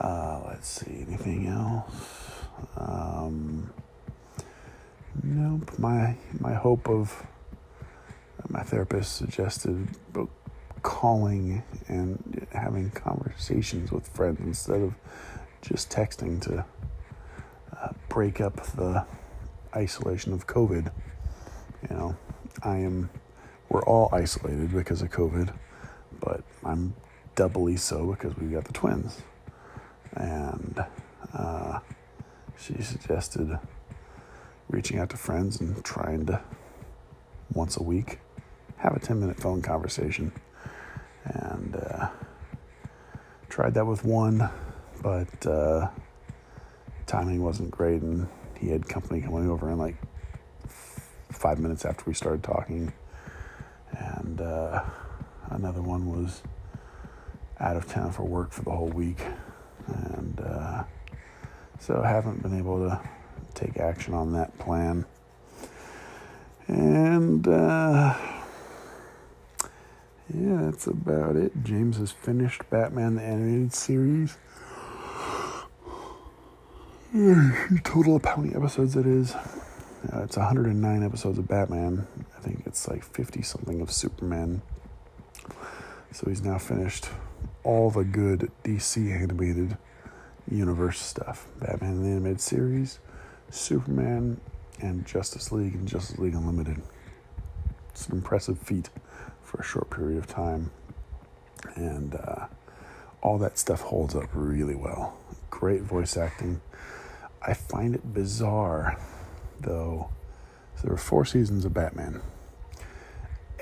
Uh, 0.00 0.42
let's 0.48 0.68
see, 0.68 1.04
anything 1.06 1.46
else? 1.48 2.44
Um, 2.76 3.70
nope. 5.22 5.78
My 5.78 6.16
my 6.40 6.54
hope 6.54 6.88
of 6.88 7.26
my 8.48 8.62
therapist 8.62 9.16
suggested 9.16 9.88
calling 10.82 11.62
and 11.88 12.46
having 12.52 12.90
conversations 12.90 13.92
with 13.92 14.08
friends 14.08 14.40
instead 14.40 14.80
of 14.80 14.94
just 15.60 15.90
texting 15.90 16.40
to 16.42 16.58
uh, 16.58 16.62
break 18.08 18.40
up 18.40 18.56
the 18.74 19.04
isolation 19.74 20.32
of 20.32 20.46
COVID. 20.46 20.92
You 21.88 21.96
know, 21.96 22.16
I 22.62 22.78
am, 22.78 23.10
we're 23.68 23.84
all 23.84 24.08
isolated 24.12 24.72
because 24.72 25.02
of 25.02 25.10
COVID, 25.10 25.52
but 26.20 26.42
I'm 26.64 26.94
doubly 27.34 27.76
so 27.76 28.12
because 28.12 28.36
we've 28.36 28.52
got 28.52 28.64
the 28.64 28.72
twins. 28.72 29.22
And 30.14 30.84
uh, 31.32 31.80
she 32.58 32.80
suggested 32.82 33.58
reaching 34.68 34.98
out 34.98 35.10
to 35.10 35.16
friends 35.16 35.60
and 35.60 35.82
trying 35.84 36.26
to 36.26 36.40
once 37.52 37.76
a 37.76 37.82
week 37.82 38.18
have 38.76 38.96
a 38.96 39.00
10 39.00 39.20
minute 39.20 39.38
phone 39.38 39.62
conversation. 39.62 40.32
And 41.24 41.76
uh, 41.76 42.08
tried 43.48 43.74
that 43.74 43.86
with 43.86 44.04
one, 44.04 44.48
but 45.02 45.46
uh, 45.46 45.88
timing 47.12 47.42
wasn't 47.42 47.70
great, 47.70 48.00
and 48.00 48.26
he 48.58 48.70
had 48.70 48.88
company 48.88 49.20
coming 49.20 49.50
over 49.50 49.70
in 49.70 49.76
like 49.76 49.96
five 51.30 51.58
minutes 51.58 51.84
after 51.84 52.04
we 52.06 52.14
started 52.14 52.42
talking. 52.42 52.90
And 53.90 54.40
uh, 54.40 54.82
another 55.50 55.82
one 55.82 56.06
was 56.06 56.42
out 57.60 57.76
of 57.76 57.86
town 57.86 58.12
for 58.12 58.22
work 58.22 58.50
for 58.50 58.62
the 58.62 58.70
whole 58.70 58.88
week. 58.88 59.20
And 59.86 60.40
uh, 60.40 60.84
so 61.78 62.00
haven't 62.00 62.42
been 62.42 62.56
able 62.56 62.78
to 62.88 62.98
take 63.52 63.76
action 63.78 64.14
on 64.14 64.32
that 64.32 64.58
plan. 64.58 65.04
And 66.66 67.46
uh, 67.46 68.16
yeah, 70.32 70.62
that's 70.62 70.86
about 70.86 71.36
it. 71.36 71.52
James 71.62 71.98
has 71.98 72.10
finished 72.10 72.62
Batman 72.70 73.16
the 73.16 73.22
Animated 73.22 73.74
Series. 73.74 74.38
Total 77.84 78.16
of 78.16 78.24
how 78.24 78.36
many 78.36 78.54
episodes 78.54 78.96
it 78.96 79.04
is. 79.04 79.34
Uh, 79.34 80.22
it's 80.22 80.38
109 80.38 81.02
episodes 81.02 81.38
of 81.38 81.46
Batman. 81.46 82.06
I 82.38 82.40
think 82.40 82.62
it's 82.64 82.88
like 82.88 83.04
50 83.04 83.42
something 83.42 83.82
of 83.82 83.92
Superman. 83.92 84.62
So 86.10 86.30
he's 86.30 86.42
now 86.42 86.56
finished 86.56 87.10
all 87.64 87.90
the 87.90 88.04
good 88.04 88.50
DC 88.64 89.14
animated 89.14 89.76
universe 90.50 91.00
stuff 91.00 91.46
Batman 91.60 92.02
the 92.02 92.08
Animated 92.08 92.40
Series, 92.40 92.98
Superman, 93.50 94.40
and 94.80 95.04
Justice 95.04 95.52
League 95.52 95.74
and 95.74 95.86
Justice 95.86 96.18
League 96.18 96.34
Unlimited. 96.34 96.80
It's 97.90 98.08
an 98.08 98.16
impressive 98.16 98.58
feat 98.58 98.88
for 99.42 99.60
a 99.60 99.64
short 99.64 99.90
period 99.90 100.16
of 100.16 100.26
time. 100.26 100.70
And 101.74 102.14
uh, 102.14 102.46
all 103.20 103.36
that 103.36 103.58
stuff 103.58 103.82
holds 103.82 104.14
up 104.14 104.30
really 104.32 104.74
well. 104.74 105.18
Great 105.50 105.82
voice 105.82 106.16
acting. 106.16 106.62
I 107.44 107.54
find 107.54 107.94
it 107.94 108.12
bizarre, 108.14 108.98
though. 109.60 110.10
So 110.76 110.82
there 110.82 110.92
were 110.92 110.98
four 110.98 111.24
seasons 111.24 111.64
of 111.64 111.74
Batman. 111.74 112.20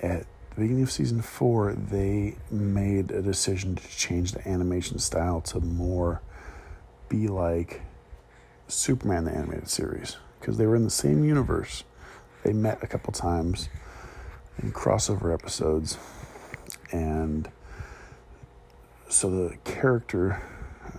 At 0.03 0.27
the 0.51 0.61
beginning 0.61 0.83
of 0.83 0.91
season 0.91 1.23
four, 1.23 1.73
they 1.73 2.37
made 2.51 3.11
a 3.11 3.23
decision 3.23 3.77
to 3.77 3.89
change 3.89 4.33
the 4.33 4.47
animation 4.47 4.99
style 4.99 5.41
to 5.43 5.61
more 5.61 6.21
be 7.09 7.27
like 7.29 7.83
Superman 8.69 9.25
the 9.25 9.33
animated 9.33 9.69
series 9.69 10.17
because 10.39 10.57
they 10.57 10.67
were 10.67 10.77
in 10.77 10.85
the 10.85 10.91
same 10.91 11.25
universe. 11.25 11.85
They 12.45 12.53
met 12.53 12.83
a 12.83 12.87
couple 12.87 13.13
times 13.13 13.69
in 14.63 14.73
crossover 14.73 15.33
episodes, 15.33 15.99
and 16.93 17.51
so 19.09 19.31
the 19.31 19.57
character 19.65 20.41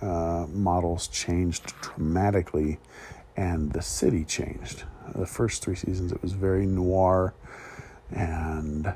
uh, 0.00 0.46
models 0.48 1.08
changed 1.08 1.74
dramatically, 1.80 2.78
and 3.36 3.72
the 3.72 3.82
city 3.82 4.24
changed. 4.24 4.84
The 5.14 5.26
first 5.26 5.62
three 5.62 5.76
seasons, 5.76 6.12
it 6.12 6.22
was 6.22 6.32
very 6.32 6.66
noir, 6.66 7.34
and 8.10 8.94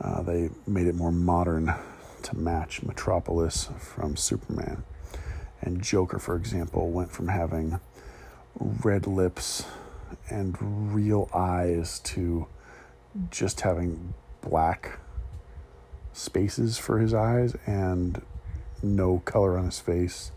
uh, 0.00 0.22
they 0.22 0.50
made 0.66 0.86
it 0.86 0.94
more 0.94 1.12
modern 1.12 1.74
to 2.22 2.36
match 2.36 2.82
Metropolis 2.82 3.68
from 3.78 4.16
Superman. 4.16 4.84
And 5.62 5.82
Joker, 5.82 6.18
for 6.18 6.36
example, 6.36 6.90
went 6.90 7.10
from 7.10 7.28
having 7.28 7.80
red 8.58 9.06
lips 9.06 9.64
and 10.28 10.56
real 10.94 11.28
eyes 11.34 12.00
to 12.00 12.46
just 13.30 13.62
having 13.62 14.14
black 14.42 14.98
spaces 16.12 16.78
for 16.78 16.98
his 16.98 17.12
eyes 17.14 17.54
and 17.66 18.22
no 18.94 19.20
color 19.24 19.58
on 19.58 19.66
his 19.66 19.80
face. 19.80 20.30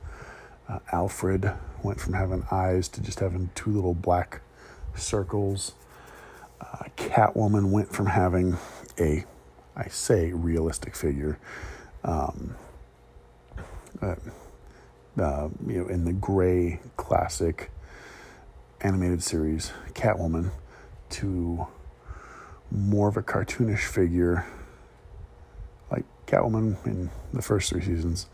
Uh, 0.67 0.79
Alfred 0.91 1.51
went 1.83 1.99
from 1.99 2.13
having 2.13 2.45
eyes 2.51 2.87
to 2.89 3.01
just 3.01 3.19
having 3.19 3.49
two 3.55 3.71
little 3.71 3.93
black 3.93 4.41
circles. 4.95 5.73
Uh, 6.61 6.85
Catwoman 6.97 7.71
went 7.71 7.91
from 7.93 8.07
having 8.07 8.57
a, 8.99 9.25
I 9.75 9.87
say, 9.87 10.31
realistic 10.33 10.95
figure, 10.95 11.39
um, 12.03 12.55
uh, 14.01 14.15
uh, 15.19 15.49
you 15.65 15.83
know, 15.83 15.87
in 15.87 16.05
the 16.05 16.13
gray 16.13 16.79
classic 16.97 17.71
animated 18.81 19.23
series, 19.23 19.71
Catwoman, 19.93 20.51
to 21.09 21.67
more 22.71 23.07
of 23.07 23.17
a 23.17 23.21
cartoonish 23.21 23.85
figure, 23.85 24.45
like 25.91 26.05
Catwoman 26.27 26.85
in 26.85 27.09
the 27.33 27.41
first 27.41 27.69
three 27.69 27.81
seasons, 27.81 28.27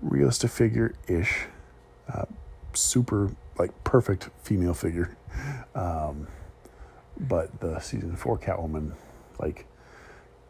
realistic 0.00 0.50
figure 0.50 0.94
ish, 1.08 1.46
uh, 2.12 2.24
super 2.72 3.30
like 3.58 3.84
perfect 3.84 4.30
female 4.42 4.74
figure. 4.74 5.16
Um, 5.74 6.28
but 7.18 7.60
the 7.60 7.78
season 7.80 8.16
four 8.16 8.38
Catwoman, 8.38 8.92
like 9.38 9.66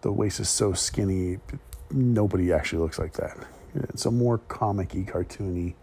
the 0.01 0.13
waist 0.13 0.41
is 0.41 0.49
so 0.49 0.73
skinny, 0.73 1.39
nobody 1.91 2.53
actually 2.53 2.83
looks 2.83 2.99
like 2.99 3.15
that. 3.15 3.37
It's 3.75 4.07
a 4.07 4.11
more 4.11 4.39
comic-y, 4.39 5.05
cartoony. 5.07 5.75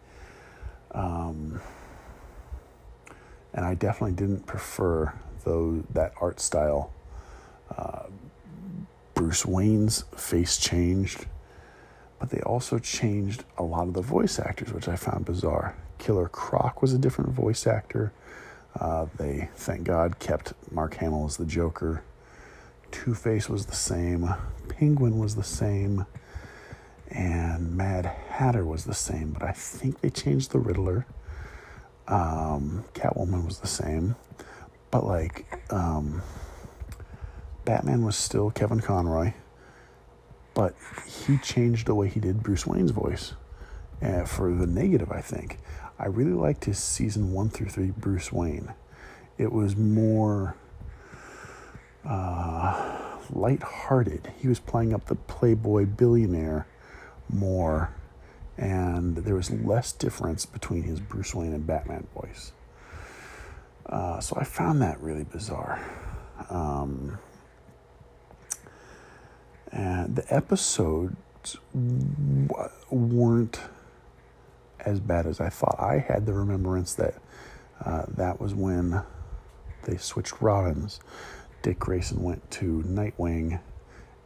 Um, 0.91 1.61
and 3.53 3.65
I 3.65 3.75
definitely 3.75 4.15
didn't 4.15 4.45
prefer 4.45 5.13
though 5.43 5.83
that 5.93 6.13
art 6.21 6.39
style 6.39 6.93
uh, 7.75 8.03
Bruce 9.21 9.45
Wayne's 9.45 10.01
face 10.17 10.57
changed, 10.57 11.27
but 12.19 12.31
they 12.31 12.39
also 12.39 12.79
changed 12.79 13.43
a 13.55 13.61
lot 13.61 13.87
of 13.87 13.93
the 13.93 14.01
voice 14.01 14.39
actors, 14.39 14.73
which 14.73 14.87
I 14.87 14.95
found 14.95 15.25
bizarre. 15.25 15.75
Killer 15.99 16.27
Croc 16.27 16.81
was 16.81 16.91
a 16.91 16.97
different 16.97 17.29
voice 17.29 17.67
actor. 17.67 18.13
Uh, 18.79 19.05
they, 19.17 19.47
thank 19.53 19.83
God, 19.83 20.17
kept 20.17 20.53
Mark 20.71 20.95
Hamill 20.95 21.25
as 21.27 21.37
the 21.37 21.45
Joker. 21.45 22.01
Two 22.89 23.13
Face 23.13 23.47
was 23.47 23.67
the 23.67 23.75
same. 23.75 24.27
Penguin 24.69 25.19
was 25.19 25.35
the 25.35 25.43
same. 25.43 26.07
And 27.11 27.77
Mad 27.77 28.07
Hatter 28.07 28.65
was 28.65 28.85
the 28.85 28.95
same, 28.95 29.33
but 29.33 29.43
I 29.43 29.51
think 29.51 30.01
they 30.01 30.09
changed 30.09 30.49
the 30.49 30.57
Riddler. 30.57 31.05
Um, 32.07 32.85
Catwoman 32.95 33.45
was 33.45 33.59
the 33.59 33.67
same. 33.67 34.15
But, 34.89 35.05
like, 35.05 35.45
um, 35.69 36.23
Batman 37.65 38.03
was 38.03 38.15
still 38.15 38.51
Kevin 38.51 38.79
Conroy, 38.79 39.33
but 40.53 40.75
he 41.05 41.37
changed 41.37 41.87
the 41.87 41.95
way 41.95 42.09
he 42.09 42.19
did 42.19 42.43
Bruce 42.43 42.65
Wayne's 42.65 42.91
voice 42.91 43.33
uh, 44.01 44.25
for 44.25 44.51
the 44.53 44.67
negative, 44.67 45.11
I 45.11 45.21
think. 45.21 45.59
I 45.99 46.07
really 46.07 46.33
liked 46.33 46.65
his 46.65 46.79
season 46.79 47.31
one 47.31 47.49
through 47.49 47.69
three 47.69 47.91
Bruce 47.91 48.31
Wayne. 48.31 48.73
It 49.37 49.51
was 49.51 49.75
more 49.75 50.55
uh, 52.03 52.99
light-hearted. 53.29 54.31
He 54.39 54.47
was 54.47 54.59
playing 54.59 54.93
up 54.93 55.05
the 55.05 55.15
playboy 55.15 55.85
billionaire 55.85 56.65
more, 57.29 57.91
and 58.57 59.17
there 59.17 59.35
was 59.35 59.51
less 59.51 59.91
difference 59.91 60.45
between 60.45 60.83
his 60.83 60.99
Bruce 60.99 61.35
Wayne 61.35 61.53
and 61.53 61.65
Batman 61.65 62.07
voice. 62.15 62.51
Uh, 63.85 64.19
so 64.19 64.35
I 64.39 64.43
found 64.43 64.81
that 64.81 64.99
really 64.99 65.23
bizarre. 65.23 65.79
Um, 66.49 67.19
And 69.71 70.15
the 70.15 70.33
episodes 70.33 71.57
weren't 72.89 73.59
as 74.79 74.99
bad 74.99 75.25
as 75.25 75.39
I 75.39 75.49
thought. 75.49 75.79
I 75.79 75.99
had 75.99 76.25
the 76.25 76.33
remembrance 76.33 76.93
that 76.95 77.15
uh, 77.83 78.05
that 78.09 78.39
was 78.39 78.53
when 78.53 79.01
they 79.83 79.97
switched 79.97 80.41
Robins. 80.41 80.99
Dick 81.61 81.79
Grayson 81.79 82.21
went 82.21 82.49
to 82.51 82.83
Nightwing, 82.87 83.59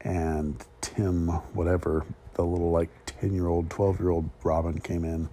and 0.01 0.63
Tim, 0.81 1.27
whatever, 1.53 2.05
the 2.35 2.43
little 2.43 2.71
like 2.71 2.89
10 3.05 3.33
year 3.33 3.47
old, 3.47 3.69
12 3.69 3.99
year 3.99 4.09
old 4.09 4.29
Robin 4.43 4.79
came 4.79 5.03
in. 5.03 5.29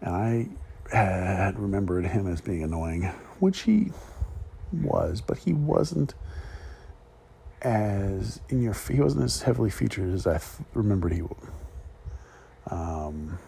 And 0.00 0.14
I 0.14 0.48
had 0.96 1.58
remembered 1.58 2.06
him 2.06 2.26
as 2.26 2.40
being 2.40 2.62
annoying, 2.62 3.04
which 3.38 3.60
he 3.60 3.92
was, 4.72 5.20
but 5.20 5.38
he 5.38 5.52
wasn't 5.52 6.14
as 7.62 8.40
in 8.48 8.62
your 8.62 8.74
he 8.74 9.00
wasn't 9.00 9.24
as 9.24 9.42
heavily 9.42 9.70
featured 9.70 10.12
as 10.14 10.26
I 10.26 10.38
th- 10.38 10.66
remembered 10.74 11.12
he 11.12 11.22
would. 11.22 11.36
Um, 12.70 13.38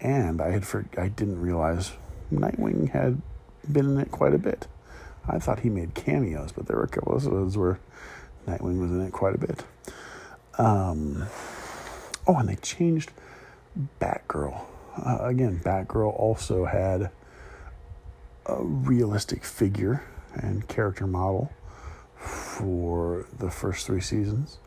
and 0.00 0.40
I 0.40 0.50
had 0.50 0.66
for, 0.66 0.86
I 0.96 1.08
didn't 1.08 1.40
realize 1.40 1.92
Nightwing 2.32 2.90
had 2.90 3.20
been 3.70 3.86
in 3.86 3.98
it 3.98 4.10
quite 4.10 4.34
a 4.34 4.38
bit. 4.38 4.66
I 5.28 5.38
thought 5.38 5.60
he 5.60 5.70
made 5.70 5.94
cameos, 5.94 6.52
but 6.52 6.66
there 6.66 6.76
were 6.76 6.84
a 6.84 6.88
couple 6.88 7.14
of 7.14 7.22
episodes 7.22 7.56
where 7.56 7.78
Nightwing 8.46 8.80
was 8.80 8.90
in 8.90 9.02
it 9.02 9.12
quite 9.12 9.34
a 9.34 9.38
bit. 9.38 9.64
Um, 10.58 11.26
oh, 12.26 12.36
and 12.36 12.48
they 12.48 12.56
changed 12.56 13.12
Batgirl. 14.00 14.62
Uh, 14.96 15.18
again, 15.20 15.60
Batgirl 15.62 16.18
also 16.18 16.64
had 16.64 17.10
a 18.46 18.62
realistic 18.62 19.44
figure 19.44 20.02
and 20.34 20.66
character 20.68 21.06
model 21.06 21.52
for 22.60 23.26
the 23.38 23.50
first 23.50 23.86
three 23.86 24.00
seasons. 24.00 24.58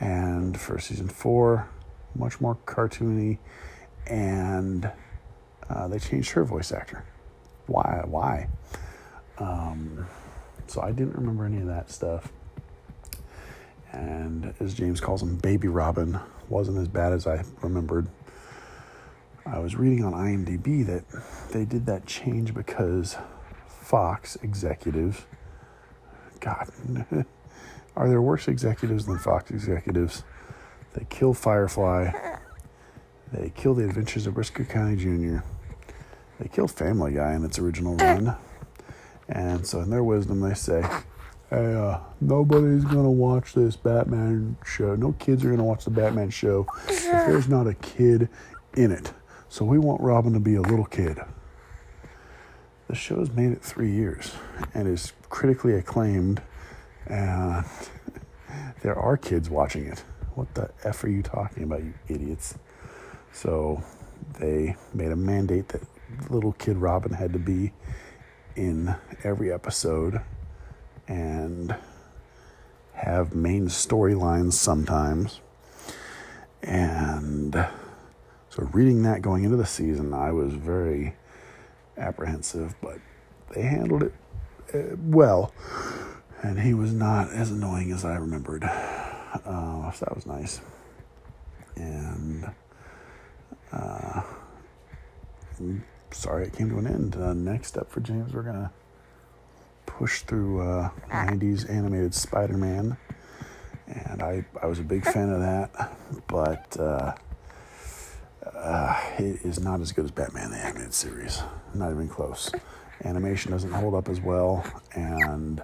And 0.00 0.58
for 0.58 0.78
season 0.78 1.08
four, 1.08 1.68
much 2.14 2.40
more 2.40 2.56
cartoony, 2.66 3.38
and 4.06 4.90
uh, 5.68 5.88
they 5.88 5.98
changed 5.98 6.30
her 6.32 6.44
voice 6.44 6.72
actor. 6.72 7.04
Why? 7.66 8.02
Why? 8.06 8.48
Um, 9.38 10.06
so 10.66 10.80
I 10.80 10.92
didn't 10.92 11.14
remember 11.14 11.44
any 11.44 11.58
of 11.58 11.66
that 11.66 11.90
stuff. 11.90 12.32
And 13.92 14.54
as 14.60 14.74
James 14.74 15.00
calls 15.00 15.22
him, 15.22 15.36
Baby 15.36 15.68
Robin 15.68 16.18
wasn't 16.48 16.78
as 16.78 16.88
bad 16.88 17.12
as 17.12 17.26
I 17.26 17.44
remembered. 17.62 18.08
I 19.46 19.58
was 19.58 19.76
reading 19.76 20.04
on 20.04 20.12
IMDb 20.12 20.86
that 20.86 21.04
they 21.52 21.64
did 21.64 21.86
that 21.86 22.06
change 22.06 22.54
because 22.54 23.16
Fox 23.66 24.36
executives, 24.36 25.26
God, 26.40 26.68
are 27.96 28.08
there 28.08 28.22
worse 28.22 28.48
executives 28.48 29.06
than 29.06 29.18
Fox 29.18 29.50
executives? 29.50 30.24
They 30.94 31.06
kill 31.08 31.34
Firefly. 31.34 32.10
They 33.32 33.52
kill 33.54 33.74
The 33.74 33.84
Adventures 33.84 34.26
of 34.26 34.34
Brisco 34.34 34.68
County 34.68 34.96
Jr. 34.96 35.44
They 36.40 36.48
killed 36.48 36.70
Family 36.70 37.12
Guy 37.12 37.34
in 37.34 37.44
its 37.44 37.58
original 37.58 37.96
run. 37.96 38.36
And 39.28 39.64
so, 39.64 39.80
in 39.80 39.90
their 39.90 40.02
wisdom, 40.02 40.40
they 40.40 40.54
say, 40.54 40.82
hey, 41.50 41.74
uh, 41.74 41.98
nobody's 42.20 42.84
going 42.84 43.04
to 43.04 43.10
watch 43.10 43.52
this 43.52 43.76
Batman 43.76 44.56
show. 44.64 44.96
No 44.96 45.12
kids 45.12 45.44
are 45.44 45.48
going 45.48 45.58
to 45.58 45.64
watch 45.64 45.84
the 45.84 45.90
Batman 45.90 46.30
show 46.30 46.66
if 46.88 47.04
there's 47.04 47.48
not 47.48 47.68
a 47.68 47.74
kid 47.74 48.28
in 48.74 48.90
it. 48.90 49.12
So 49.48 49.64
we 49.64 49.78
want 49.78 50.00
Robin 50.00 50.32
to 50.32 50.40
be 50.40 50.54
a 50.56 50.62
little 50.62 50.86
kid. 50.86 51.20
The 52.88 52.94
show's 52.96 53.30
made 53.30 53.52
it 53.52 53.62
three 53.62 53.92
years 53.92 54.34
and 54.74 54.88
is 54.88 55.12
critically 55.30 55.74
acclaimed, 55.74 56.42
and 57.06 57.64
there 58.82 58.98
are 58.98 59.16
kids 59.16 59.48
watching 59.48 59.86
it. 59.86 60.04
What 60.34 60.54
the 60.54 60.70
F 60.84 61.02
are 61.04 61.08
you 61.08 61.22
talking 61.22 61.62
about, 61.62 61.82
you 61.82 61.94
idiots? 62.08 62.58
So 63.32 63.82
they 64.38 64.76
made 64.92 65.12
a 65.12 65.16
mandate 65.16 65.68
that 65.68 65.82
little 66.28 66.52
kid 66.52 66.76
Robin 66.76 67.12
had 67.12 67.32
to 67.32 67.38
be 67.38 67.72
in 68.56 68.94
every 69.24 69.52
episode 69.52 70.20
and 71.08 71.74
have 72.94 73.34
main 73.34 73.66
storylines 73.68 74.52
sometimes. 74.52 75.40
And 76.62 77.54
so, 78.50 78.68
reading 78.72 79.02
that 79.04 79.22
going 79.22 79.44
into 79.44 79.56
the 79.56 79.66
season, 79.66 80.12
I 80.12 80.32
was 80.32 80.52
very 80.52 81.14
apprehensive, 81.96 82.74
but 82.82 82.98
they 83.54 83.62
handled 83.62 84.02
it 84.02 84.12
well. 84.98 85.52
And 86.42 86.58
he 86.60 86.72
was 86.72 86.92
not 86.92 87.30
as 87.32 87.50
annoying 87.50 87.92
as 87.92 88.04
I 88.04 88.16
remembered. 88.16 88.64
Uh, 88.64 89.90
so 89.92 90.04
that 90.06 90.14
was 90.14 90.26
nice. 90.26 90.60
And 91.76 92.50
uh, 93.72 94.22
sorry 96.10 96.46
it 96.46 96.52
came 96.54 96.70
to 96.70 96.78
an 96.78 96.86
end. 96.86 97.16
Uh, 97.16 97.32
next 97.32 97.76
up 97.76 97.90
for 97.90 98.00
James, 98.00 98.32
we're 98.32 98.42
going 98.42 98.56
to 98.56 98.70
push 99.86 100.22
through 100.22 100.60
uh, 100.62 100.90
90s 101.10 101.68
animated 101.70 102.14
Spider 102.14 102.56
Man. 102.56 102.96
And 103.86 104.22
I, 104.22 104.44
I 104.62 104.66
was 104.66 104.78
a 104.78 104.84
big 104.84 105.04
fan 105.04 105.30
of 105.30 105.40
that, 105.40 105.92
but 106.28 106.76
uh, 106.78 107.12
uh, 108.54 109.00
it 109.18 109.44
is 109.44 109.58
not 109.58 109.80
as 109.80 109.90
good 109.92 110.04
as 110.04 110.10
Batman 110.10 110.50
the 110.52 110.58
Animated 110.58 110.94
Series. 110.94 111.42
Not 111.74 111.90
even 111.90 112.08
close. 112.08 112.50
Animation 113.04 113.52
doesn't 113.52 113.72
hold 113.72 113.94
up 113.94 114.08
as 114.08 114.20
well, 114.20 114.64
and 114.94 115.62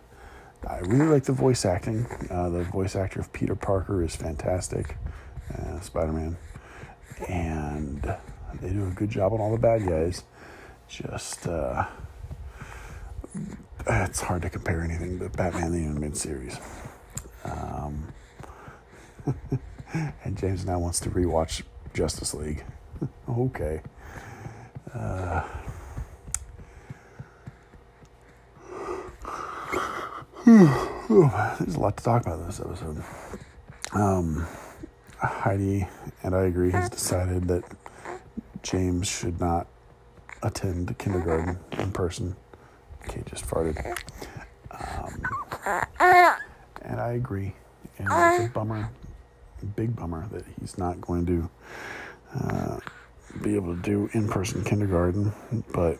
I 0.66 0.78
really 0.78 1.06
like 1.06 1.24
the 1.24 1.32
voice 1.32 1.64
acting. 1.64 2.06
Uh, 2.30 2.48
the 2.48 2.64
voice 2.64 2.96
actor 2.96 3.20
of 3.20 3.32
Peter 3.32 3.54
Parker 3.54 4.02
is 4.02 4.16
fantastic, 4.16 4.96
uh, 5.54 5.80
Spider 5.80 6.12
Man, 6.12 6.36
and 7.28 8.02
they 8.60 8.70
do 8.70 8.86
a 8.86 8.90
good 8.90 9.10
job 9.10 9.32
on 9.32 9.40
all 9.40 9.52
the 9.52 9.58
bad 9.58 9.86
guys. 9.86 10.24
Just 10.88 11.46
uh, 11.46 11.86
it's 13.86 14.20
hard 14.20 14.42
to 14.42 14.50
compare 14.50 14.82
anything 14.82 15.18
but 15.18 15.36
Batman 15.36 15.72
the 15.72 15.84
Animated 15.84 16.16
Series. 16.16 16.58
Um, 17.44 18.12
and 20.24 20.36
James 20.36 20.64
now 20.64 20.78
wants 20.78 21.00
to 21.00 21.10
rewatch 21.10 21.62
Justice 21.94 22.34
League. 22.34 22.64
okay. 23.28 23.82
Uh, 24.94 25.42
there's 30.56 31.74
a 31.74 31.80
lot 31.80 31.98
to 31.98 32.04
talk 32.04 32.22
about 32.22 32.38
in 32.40 32.46
this 32.46 32.60
episode. 32.60 33.02
Um, 33.92 34.46
Heidi 35.18 35.86
and 36.22 36.34
I 36.34 36.44
agree 36.44 36.70
has 36.70 36.88
decided 36.88 37.46
that 37.48 37.64
James 38.62 39.06
should 39.06 39.38
not 39.38 39.66
attend 40.42 40.96
kindergarten 40.98 41.58
in 41.72 41.92
person. 41.92 42.36
Cade 43.06 43.26
just 43.26 43.46
farted. 43.46 43.76
Um, 44.70 45.22
and 46.82 47.00
I 47.00 47.12
agree. 47.12 47.54
And 47.98 48.08
it's 48.10 48.46
a 48.46 48.50
bummer, 48.52 48.90
big 49.74 49.94
bummer, 49.94 50.26
that 50.32 50.44
he's 50.58 50.78
not 50.78 51.00
going 51.02 51.26
to 51.26 51.50
uh, 52.34 52.78
be 53.42 53.56
able 53.56 53.76
to 53.76 53.82
do 53.82 54.08
in 54.12 54.26
person 54.26 54.64
kindergarten, 54.64 55.32
but 55.74 55.98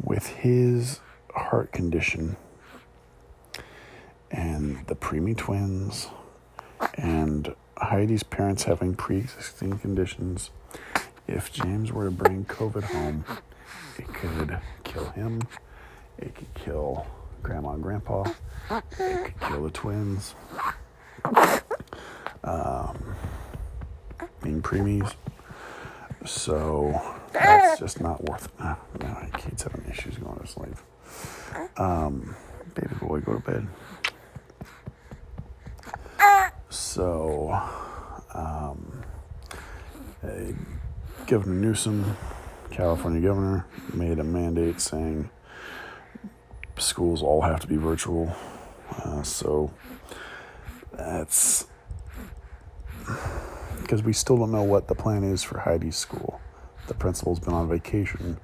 with 0.00 0.26
his 0.28 1.00
heart 1.34 1.72
condition 1.72 2.36
the 4.86 4.94
preemie 4.94 5.36
twins 5.36 6.08
and 6.94 7.54
Heidi's 7.76 8.22
parents 8.22 8.64
having 8.64 8.94
pre 8.94 9.18
existing 9.18 9.78
conditions, 9.78 10.50
if 11.26 11.52
James 11.52 11.92
were 11.92 12.04
to 12.04 12.10
bring 12.10 12.44
COVID 12.44 12.84
home, 12.84 13.24
it 13.98 14.08
could 14.12 14.58
kill 14.84 15.10
him, 15.10 15.42
it 16.18 16.34
could 16.34 16.54
kill 16.54 17.06
grandma 17.42 17.72
and 17.72 17.82
grandpa, 17.82 18.24
it 18.70 18.84
could 18.90 19.40
kill 19.40 19.62
the 19.64 19.70
twins. 19.70 20.34
Um, 22.44 23.14
being 24.42 24.60
preemies. 24.62 25.14
So 26.26 27.00
that's 27.32 27.78
just 27.78 28.00
not 28.00 28.22
worth 28.24 28.46
it. 28.46 28.52
Uh, 28.58 28.74
no, 29.00 29.26
Cade's 29.38 29.62
having 29.62 29.84
issues 29.90 30.16
going 30.18 30.38
to 30.38 30.46
sleep. 30.46 30.74
Um, 31.76 32.34
baby 32.74 32.94
boy, 33.00 33.20
go 33.20 33.34
to 33.34 33.40
bed. 33.40 33.66
So, 36.92 37.58
um, 38.34 39.02
Governor 41.26 41.54
Newsom, 41.54 42.18
California 42.70 43.22
governor, 43.22 43.64
made 43.94 44.18
a 44.18 44.24
mandate 44.24 44.78
saying 44.78 45.30
schools 46.76 47.22
all 47.22 47.40
have 47.40 47.60
to 47.60 47.66
be 47.66 47.76
virtual. 47.76 48.36
Uh, 49.02 49.22
so 49.22 49.72
that's 50.92 51.66
because 53.80 54.02
we 54.02 54.12
still 54.12 54.36
don't 54.36 54.52
know 54.52 54.62
what 54.62 54.86
the 54.86 54.94
plan 54.94 55.24
is 55.24 55.42
for 55.42 55.60
Heidi's 55.60 55.96
school. 55.96 56.42
The 56.88 56.94
principal's 56.94 57.40
been 57.40 57.54
on 57.54 57.70
vacation. 57.70 58.38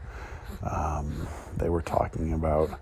Um, 0.62 1.28
they 1.58 1.68
were 1.68 1.82
talking 1.82 2.32
about 2.32 2.80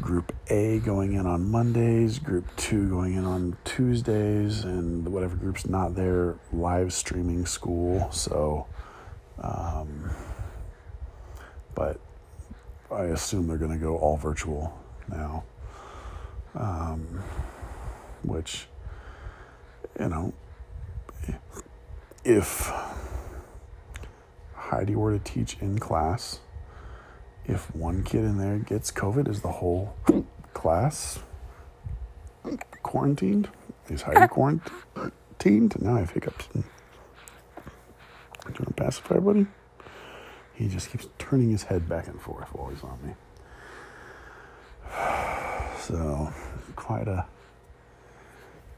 Group 0.00 0.34
A 0.48 0.78
going 0.78 1.12
in 1.12 1.26
on 1.26 1.50
Mondays, 1.50 2.18
Group 2.18 2.46
2 2.56 2.88
going 2.88 3.14
in 3.14 3.24
on 3.24 3.56
Tuesdays, 3.64 4.64
and 4.64 5.06
whatever 5.12 5.36
group's 5.36 5.68
not 5.68 5.94
there, 5.94 6.36
live 6.52 6.92
streaming 6.92 7.44
school. 7.44 8.10
So, 8.10 8.66
um, 9.40 10.10
but 11.74 12.00
I 12.90 13.04
assume 13.04 13.46
they're 13.46 13.58
going 13.58 13.72
to 13.72 13.76
go 13.78 13.96
all 13.98 14.16
virtual 14.16 14.78
now. 15.08 15.44
Um, 16.54 17.22
which, 18.22 18.66
you 19.98 20.08
know, 20.08 20.32
if 22.24 22.72
Heidi 24.54 24.94
were 24.94 25.12
to 25.12 25.18
teach 25.18 25.56
in 25.60 25.78
class, 25.78 26.40
if 27.50 27.74
one 27.74 28.04
kid 28.04 28.24
in 28.24 28.38
there 28.38 28.58
gets 28.58 28.92
COVID, 28.92 29.28
is 29.28 29.42
the 29.42 29.50
whole 29.50 29.94
class 30.54 31.18
quarantined? 32.82 33.48
Is 33.88 34.02
Heidi 34.02 34.28
quarantined? 34.30 35.80
Now 35.82 35.96
I 35.96 36.00
have 36.00 36.10
hiccups. 36.10 36.46
Do 36.54 36.62
you 38.46 38.54
want 38.64 38.68
to 38.68 38.82
pacify 38.82 39.16
everybody? 39.16 39.46
He 40.54 40.68
just 40.68 40.90
keeps 40.90 41.08
turning 41.18 41.50
his 41.50 41.64
head 41.64 41.88
back 41.88 42.06
and 42.06 42.20
forth 42.20 42.48
while 42.54 42.70
he's 42.70 42.82
on 42.82 42.98
me. 43.04 43.14
So, 45.80 46.30
quite 46.76 47.08
a 47.08 47.24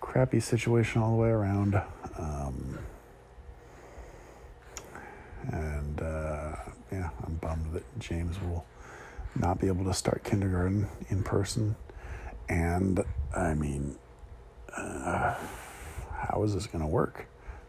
crappy 0.00 0.38
situation 0.38 1.02
all 1.02 1.10
the 1.10 1.20
way 1.20 1.30
around. 1.30 1.82
Um, 2.16 2.78
and 5.50 6.00
uh, 6.00 6.54
yeah, 6.92 7.10
I'm 7.26 7.34
bummed 7.36 7.72
that 7.72 7.91
James 8.02 8.40
will 8.40 8.66
not 9.34 9.60
be 9.60 9.68
able 9.68 9.84
to 9.84 9.94
start 9.94 10.24
kindergarten 10.24 10.88
in 11.08 11.22
person. 11.22 11.76
And 12.48 13.02
I 13.34 13.54
mean, 13.54 13.96
uh, 14.76 15.34
how 16.12 16.42
is 16.42 16.54
this 16.54 16.66
going 16.66 16.82
to 16.82 16.90
work? 16.90 17.26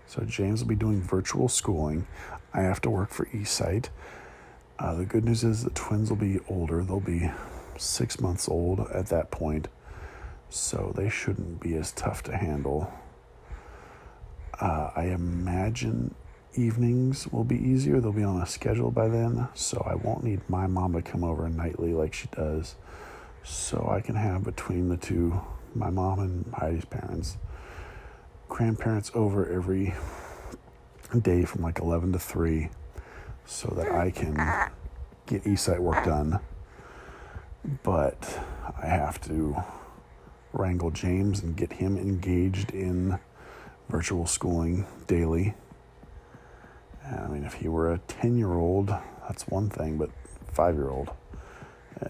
So 0.07 0.23
James 0.23 0.61
will 0.61 0.69
be 0.69 0.75
doing 0.75 1.01
virtual 1.01 1.47
schooling. 1.47 2.07
I 2.53 2.61
have 2.61 2.81
to 2.81 2.89
work 2.89 3.11
for 3.11 3.25
eSight. 3.27 3.89
Uh, 4.79 4.95
the 4.95 5.05
good 5.05 5.23
news 5.23 5.43
is 5.43 5.63
the 5.63 5.69
twins 5.69 6.09
will 6.09 6.17
be 6.17 6.39
older. 6.49 6.83
They'll 6.83 6.99
be 6.99 7.31
six 7.77 8.19
months 8.19 8.49
old 8.49 8.79
at 8.91 9.07
that 9.07 9.31
point, 9.31 9.67
so 10.49 10.91
they 10.95 11.09
shouldn't 11.09 11.61
be 11.61 11.75
as 11.75 11.91
tough 11.91 12.23
to 12.23 12.35
handle. 12.35 12.91
Uh, 14.59 14.91
I 14.95 15.05
imagine 15.05 16.15
evenings 16.55 17.27
will 17.31 17.43
be 17.43 17.57
easier. 17.57 17.99
They'll 17.99 18.11
be 18.11 18.23
on 18.23 18.41
a 18.41 18.45
schedule 18.45 18.91
by 18.91 19.07
then, 19.07 19.47
so 19.53 19.83
I 19.85 19.95
won't 19.95 20.23
need 20.23 20.41
my 20.49 20.67
mom 20.67 20.93
to 20.93 21.01
come 21.01 21.23
over 21.23 21.47
nightly 21.49 21.93
like 21.93 22.13
she 22.13 22.27
does. 22.35 22.75
So 23.43 23.89
I 23.89 24.01
can 24.01 24.15
have 24.15 24.43
between 24.43 24.89
the 24.89 24.97
two, 24.97 25.41
my 25.75 25.89
mom 25.89 26.19
and 26.19 26.45
Heidi's 26.53 26.85
parents, 26.85 27.37
grandparents 28.49 29.11
over 29.13 29.49
every 29.49 29.93
day 31.21 31.43
from 31.45 31.61
like 31.61 31.79
11 31.79 32.13
to 32.13 32.19
3 32.19 32.69
so 33.45 33.73
that 33.75 33.91
I 33.91 34.11
can 34.11 34.35
get 35.25 35.43
eSight 35.43 35.79
work 35.79 36.05
done. 36.05 36.39
But 37.83 38.39
I 38.81 38.87
have 38.87 39.21
to 39.27 39.57
wrangle 40.53 40.91
James 40.91 41.41
and 41.41 41.55
get 41.55 41.73
him 41.73 41.97
engaged 41.97 42.71
in 42.71 43.19
virtual 43.89 44.25
schooling 44.25 44.85
daily 45.07 45.55
I 47.05 47.27
mean, 47.27 47.43
if 47.43 47.55
he 47.55 47.67
were 47.67 47.93
a 47.93 47.97
10 47.99 48.37
year 48.37 48.53
old, 48.53 48.93
that's 49.27 49.47
one 49.47 49.69
thing, 49.69 49.97
but 49.97 50.09
five 50.51 50.75
year 50.75 50.89
old, 50.89 51.11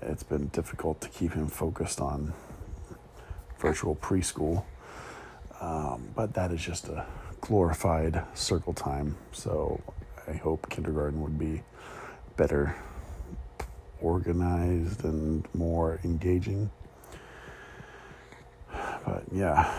it's 0.01 0.23
been 0.23 0.47
difficult 0.47 1.01
to 1.01 1.09
keep 1.09 1.33
him 1.33 1.47
focused 1.47 1.99
on 1.99 2.33
virtual 3.59 3.95
preschool. 3.95 4.63
Um, 5.61 6.09
but 6.15 6.33
that 6.33 6.51
is 6.51 6.61
just 6.61 6.87
a 6.89 7.05
glorified 7.41 8.23
circle 8.33 8.73
time. 8.73 9.15
So 9.31 9.81
I 10.27 10.33
hope 10.33 10.69
kindergarten 10.69 11.21
would 11.21 11.39
be 11.39 11.63
better 12.37 12.75
organized 14.01 15.03
and 15.05 15.47
more 15.53 15.99
engaging. 16.03 16.69
But 19.05 19.23
yeah, 19.31 19.71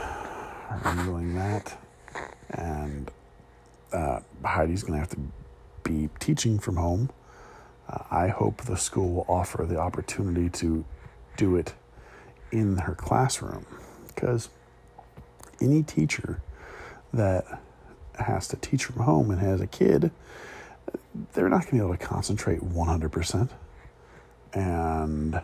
I'm 0.85 1.05
doing 1.05 1.35
that. 1.35 1.77
And 2.51 3.11
uh, 3.95 4.21
Heidi's 4.45 4.83
going 4.83 4.95
to 4.95 4.99
have 4.99 5.11
to 5.11 5.21
be 5.83 6.11
teaching 6.19 6.59
from 6.59 6.77
home. 6.77 7.11
Uh, 7.89 7.99
I 8.11 8.29
hope 8.29 8.63
the 8.63 8.77
school 8.77 9.13
will 9.13 9.27
offer 9.29 9.65
the 9.65 9.79
opportunity 9.79 10.49
to 10.51 10.85
do 11.37 11.57
it 11.57 11.75
in 12.51 12.79
her 12.79 12.95
classroom 12.95 13.67
because 14.09 14.49
any 15.61 15.83
teacher 15.83 16.41
that 17.13 17.63
has 18.19 18.49
to 18.49 18.57
teach 18.57 18.85
from 18.85 19.03
home 19.03 19.31
and 19.31 19.41
has 19.41 19.61
a 19.61 19.67
kid, 19.67 20.11
they're 21.33 21.49
not 21.49 21.63
going 21.63 21.67
to 21.67 21.73
be 21.73 21.79
able 21.79 21.97
to 21.97 22.05
concentrate 22.05 22.61
100%. 22.61 23.49
And 24.53 25.35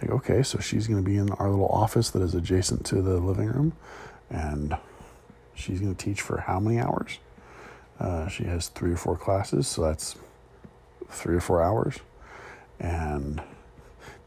like, 0.00 0.10
okay, 0.10 0.42
so 0.42 0.58
she's 0.58 0.86
going 0.86 1.02
to 1.02 1.08
be 1.08 1.16
in 1.16 1.30
our 1.30 1.48
little 1.48 1.68
office 1.68 2.10
that 2.10 2.22
is 2.22 2.34
adjacent 2.34 2.84
to 2.86 3.00
the 3.00 3.16
living 3.18 3.46
room, 3.46 3.72
and 4.28 4.76
she's 5.54 5.80
going 5.80 5.94
to 5.94 6.04
teach 6.04 6.20
for 6.20 6.38
how 6.38 6.58
many 6.58 6.80
hours? 6.80 7.18
Uh, 7.98 8.28
she 8.28 8.44
has 8.44 8.68
three 8.68 8.92
or 8.92 8.96
four 8.96 9.16
classes, 9.16 9.68
so 9.68 9.82
that's 9.82 10.16
three 11.08 11.36
or 11.36 11.40
four 11.40 11.62
hours. 11.62 11.98
And 12.80 13.40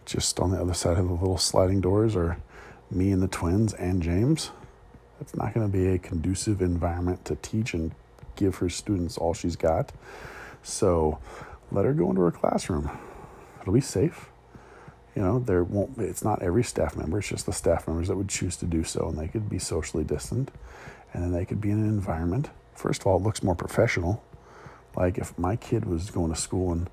just 0.06 0.39
on 0.39 0.51
the 0.51 0.62
other 0.62 0.73
side 0.73 0.97
of 0.97 1.08
the 1.08 1.13
little 1.13 1.38
sliding 1.38 1.82
doors 1.82 2.15
are 2.15 2.38
me 2.89 3.12
and 3.12 3.21
the 3.21 3.27
twins 3.27 3.73
and 3.73 4.01
James. 4.01 4.51
That's 5.19 5.36
not 5.36 5.53
going 5.53 5.69
to 5.69 5.71
be 5.71 5.88
a 5.88 5.97
conducive 5.97 6.62
environment 6.62 7.25
to 7.25 7.36
teach 7.36 7.73
and 7.73 7.91
give 8.36 8.56
her 8.56 8.69
students 8.69 9.17
all 9.17 9.34
she's 9.34 9.56
got. 9.56 9.91
So 10.63 11.19
let 11.71 11.86
her 11.86 11.93
go 11.93 12.10
into 12.10 12.21
her 12.21 12.32
classroom. 12.32 12.89
It'll 13.62 13.73
be 13.73 13.82
safe. 13.82 14.30
You 15.15 15.23
know, 15.23 15.39
there 15.39 15.63
won't 15.63 15.97
it's 15.97 16.23
not 16.23 16.43
every 16.43 16.63
staff 16.63 16.95
member, 16.95 17.17
it's 17.17 17.27
just 17.27 17.47
the 17.47 17.53
staff 17.53 17.88
members 17.88 18.08
that 18.08 18.15
would 18.15 18.30
choose 18.30 18.56
to 18.58 18.65
do 18.65 18.84
so 18.84 19.10
and 19.10 19.17
they 19.17 19.27
could 19.27 19.49
be 19.49 19.58
socially 19.58 20.03
distant 20.03 20.51
and 21.12 21.23
then 21.23 21.32
they 21.32 21.43
could 21.43 21.60
be 21.60 21.71
in 21.71 21.80
an 21.80 21.89
environment 21.89 22.49
First 22.77 23.01
of 23.01 23.07
all, 23.07 23.17
it 23.17 23.23
looks 23.23 23.41
more 23.41 23.55
professional. 23.55 24.23
Like 24.95 25.17
if 25.17 25.37
my 25.37 25.55
kid 25.55 25.85
was 25.85 26.11
going 26.11 26.31
to 26.31 26.39
school 26.39 26.71
and 26.71 26.87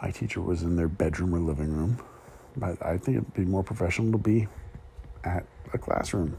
my 0.00 0.10
teacher 0.10 0.42
was 0.42 0.62
in 0.62 0.76
their 0.76 0.88
bedroom 0.88 1.34
or 1.34 1.38
living 1.38 1.72
room, 1.72 1.98
I 2.60 2.98
think 2.98 3.16
it'd 3.16 3.34
be 3.34 3.46
more 3.46 3.62
professional 3.62 4.12
to 4.12 4.18
be 4.18 4.46
at 5.24 5.46
a 5.72 5.78
classroom. 5.78 6.36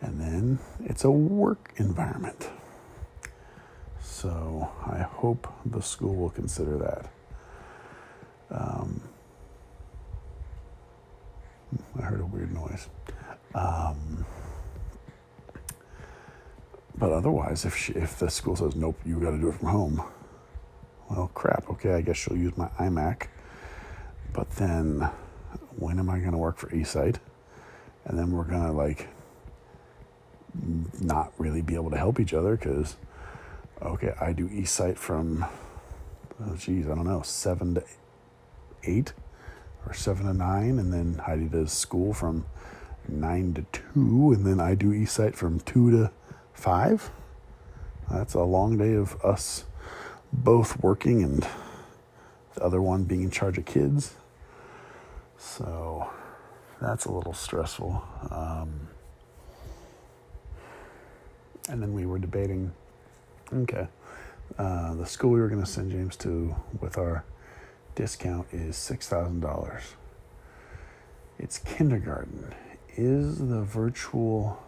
And 0.00 0.18
then 0.18 0.58
it's 0.84 1.04
a 1.04 1.10
work 1.10 1.74
environment. 1.76 2.48
So 4.00 4.70
I 4.86 4.98
hope 5.02 5.52
the 5.66 5.82
school 5.82 6.14
will 6.14 6.30
consider 6.30 6.78
that. 6.78 7.10
Um, 8.50 9.02
I 11.98 12.02
heard 12.02 12.20
a 12.20 12.26
weird 12.26 12.52
noise. 12.54 12.88
Um, 13.54 14.24
but 16.98 17.12
otherwise, 17.12 17.64
if 17.64 17.76
she, 17.76 17.92
if 17.92 18.18
the 18.18 18.30
school 18.30 18.56
says 18.56 18.74
nope, 18.74 18.98
you 19.04 19.20
got 19.20 19.32
to 19.32 19.38
do 19.38 19.48
it 19.48 19.56
from 19.56 19.68
home. 19.68 20.02
Well, 21.10 21.30
crap. 21.34 21.68
Okay, 21.70 21.92
I 21.92 22.00
guess 22.00 22.16
she'll 22.16 22.36
use 22.36 22.56
my 22.56 22.68
iMac. 22.80 23.28
But 24.32 24.50
then, 24.52 25.08
when 25.76 25.98
am 25.98 26.10
I 26.10 26.18
going 26.18 26.32
to 26.32 26.38
work 26.38 26.58
for 26.58 26.68
eSight? 26.70 27.16
And 28.04 28.18
then 28.18 28.32
we're 28.32 28.44
going 28.44 28.66
to 28.66 28.72
like 28.72 29.08
not 31.00 31.32
really 31.38 31.62
be 31.62 31.74
able 31.74 31.90
to 31.90 31.98
help 31.98 32.18
each 32.18 32.34
other 32.34 32.56
because, 32.56 32.96
okay, 33.82 34.14
I 34.20 34.32
do 34.32 34.48
eSight 34.48 34.96
from, 34.96 35.44
oh 36.40 36.56
geez, 36.56 36.86
I 36.86 36.94
don't 36.94 37.06
know, 37.06 37.22
seven 37.22 37.74
to 37.74 37.84
eight 38.84 39.12
or 39.86 39.92
seven 39.92 40.26
to 40.26 40.32
nine, 40.32 40.78
and 40.78 40.92
then 40.92 41.20
Heidi 41.24 41.46
does 41.46 41.72
school 41.72 42.12
from 42.12 42.46
nine 43.08 43.54
to 43.54 43.66
two, 43.72 44.32
and 44.32 44.44
then 44.44 44.60
I 44.60 44.74
do 44.74 44.90
eSight 44.92 45.34
from 45.34 45.60
two 45.60 45.90
to 45.90 46.10
five. 46.56 47.10
That's 48.10 48.34
a 48.34 48.42
long 48.42 48.76
day 48.76 48.94
of 48.94 49.22
us 49.24 49.64
both 50.32 50.82
working 50.82 51.22
and 51.22 51.46
the 52.54 52.62
other 52.62 52.82
one 52.82 53.04
being 53.04 53.22
in 53.22 53.30
charge 53.30 53.58
of 53.58 53.64
kids. 53.64 54.14
So 55.38 56.10
that's 56.80 57.04
a 57.04 57.12
little 57.12 57.34
stressful. 57.34 58.02
Um, 58.30 58.88
and 61.68 61.82
then 61.82 61.92
we 61.92 62.06
were 62.06 62.18
debating 62.18 62.72
okay, 63.52 63.86
uh, 64.58 64.94
the 64.94 65.06
school 65.06 65.30
we 65.30 65.40
were 65.40 65.48
going 65.48 65.62
to 65.62 65.70
send 65.70 65.92
James 65.92 66.16
to 66.16 66.54
with 66.80 66.98
our 66.98 67.24
discount 67.94 68.46
is 68.52 68.76
$6,000. 68.76 69.82
It's 71.38 71.58
kindergarten. 71.58 72.54
Is 72.96 73.38
the 73.38 73.62
virtual 73.62 74.62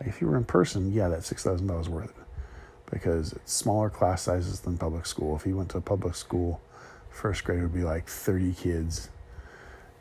if 0.00 0.20
you 0.20 0.26
were 0.26 0.36
in 0.36 0.44
person, 0.44 0.92
yeah, 0.92 1.08
that 1.08 1.24
six 1.24 1.42
thousand 1.42 1.66
dollars 1.66 1.88
worth 1.88 2.10
it 2.10 2.24
because 2.90 3.32
it's 3.32 3.52
smaller 3.52 3.90
class 3.90 4.22
sizes 4.22 4.60
than 4.60 4.76
public 4.78 5.06
school. 5.06 5.34
If 5.36 5.46
you 5.46 5.56
went 5.56 5.70
to 5.70 5.78
a 5.78 5.80
public 5.80 6.14
school, 6.14 6.60
first 7.10 7.44
grade 7.44 7.62
would 7.62 7.74
be 7.74 7.82
like 7.82 8.08
thirty 8.08 8.52
kids, 8.52 9.08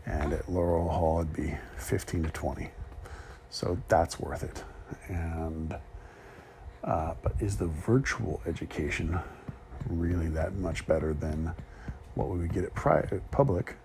and 0.06 0.34
at 0.34 0.50
Laurel 0.50 0.90
Hall 0.90 1.22
it'd 1.22 1.34
be 1.34 1.56
15 1.78 2.24
to 2.24 2.30
20. 2.30 2.70
So 3.50 3.78
that's 3.88 4.20
worth 4.20 4.44
it. 4.44 4.64
And 5.08 5.76
uh, 6.84 7.14
but 7.22 7.34
is 7.40 7.58
the 7.58 7.68
virtual 7.68 8.42
education 8.46 9.20
really 9.88 10.28
that 10.28 10.56
much 10.56 10.86
better 10.86 11.14
than 11.14 11.54
what 12.16 12.30
we 12.30 12.40
would 12.40 12.54
get 12.54 12.64
at 12.64 12.74
private 12.74 13.30
public? 13.32 13.76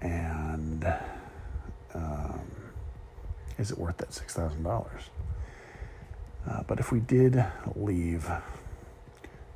And 0.00 0.86
is 3.58 3.70
it 3.70 3.78
worth 3.78 3.98
that 3.98 4.12
six 4.12 4.34
thousand 4.34 4.62
dollars? 4.62 5.10
Uh, 6.48 6.62
but 6.66 6.78
if 6.78 6.92
we 6.92 7.00
did 7.00 7.44
leave 7.74 8.30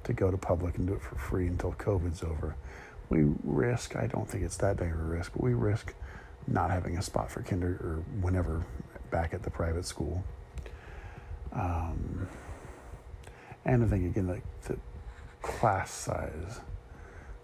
to 0.05 0.13
go 0.13 0.31
to 0.31 0.39
public 0.39 0.79
and 0.79 0.87
do 0.87 0.95
it 0.95 1.03
for 1.03 1.17
free 1.17 1.47
until 1.47 1.73
COVID's 1.73 2.23
over, 2.23 2.57
we 3.11 3.25
risk, 3.45 3.97
I 3.97 4.07
don't 4.07 4.29
think 4.29 4.43
it's 4.45 4.57
that 4.59 4.77
big 4.79 4.91
of 4.93 5.01
a 5.01 5.03
risk, 5.03 5.33
but 5.33 5.43
we 5.43 5.53
risk 5.53 5.95
not 6.47 6.71
having 6.71 6.97
a 6.97 7.03
spot 7.03 7.31
for 7.31 7.43
kinder 7.43 7.79
or 7.83 8.03
whenever 8.23 8.65
back 9.11 9.35
at 9.35 9.43
the 9.43 9.51
private 9.51 9.85
school. 9.85 10.25
Um, 11.53 12.29
and 13.65 13.85
I 13.85 13.87
think, 13.87 14.07
again, 14.07 14.29
like 14.29 14.43
the 14.63 14.79
class 15.43 15.91
size, 15.91 16.61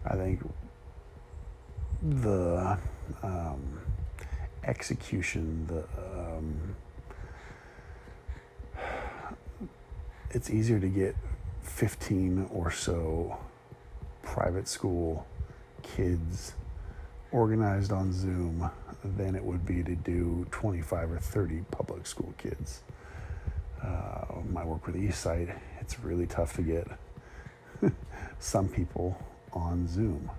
I 0.06 0.14
think 0.14 0.40
the 2.02 2.78
um, 3.22 3.80
execution, 4.66 5.66
the 5.66 5.84
um, 6.18 6.76
it's 10.30 10.50
easier 10.50 10.80
to 10.80 10.88
get 10.88 11.16
15 11.62 12.48
or 12.52 12.70
so 12.70 13.38
private 14.22 14.66
school 14.66 15.26
kids 15.82 16.54
organized 17.30 17.92
on 17.92 18.12
Zoom 18.12 18.70
than 19.04 19.34
it 19.34 19.44
would 19.44 19.66
be 19.66 19.82
to 19.82 19.94
do 19.94 20.46
25 20.50 21.12
or 21.12 21.18
30 21.18 21.64
public 21.70 22.06
school 22.06 22.32
kids. 22.38 22.82
Uh, 23.82 24.40
my 24.50 24.64
work 24.64 24.86
with 24.86 24.96
Eastside, 24.96 25.54
it's 25.80 25.98
really 26.00 26.26
tough 26.26 26.54
to 26.56 26.62
get 26.62 26.86
some 28.38 28.68
people 28.68 29.16
on 29.52 29.86
Zoom. 29.86 30.30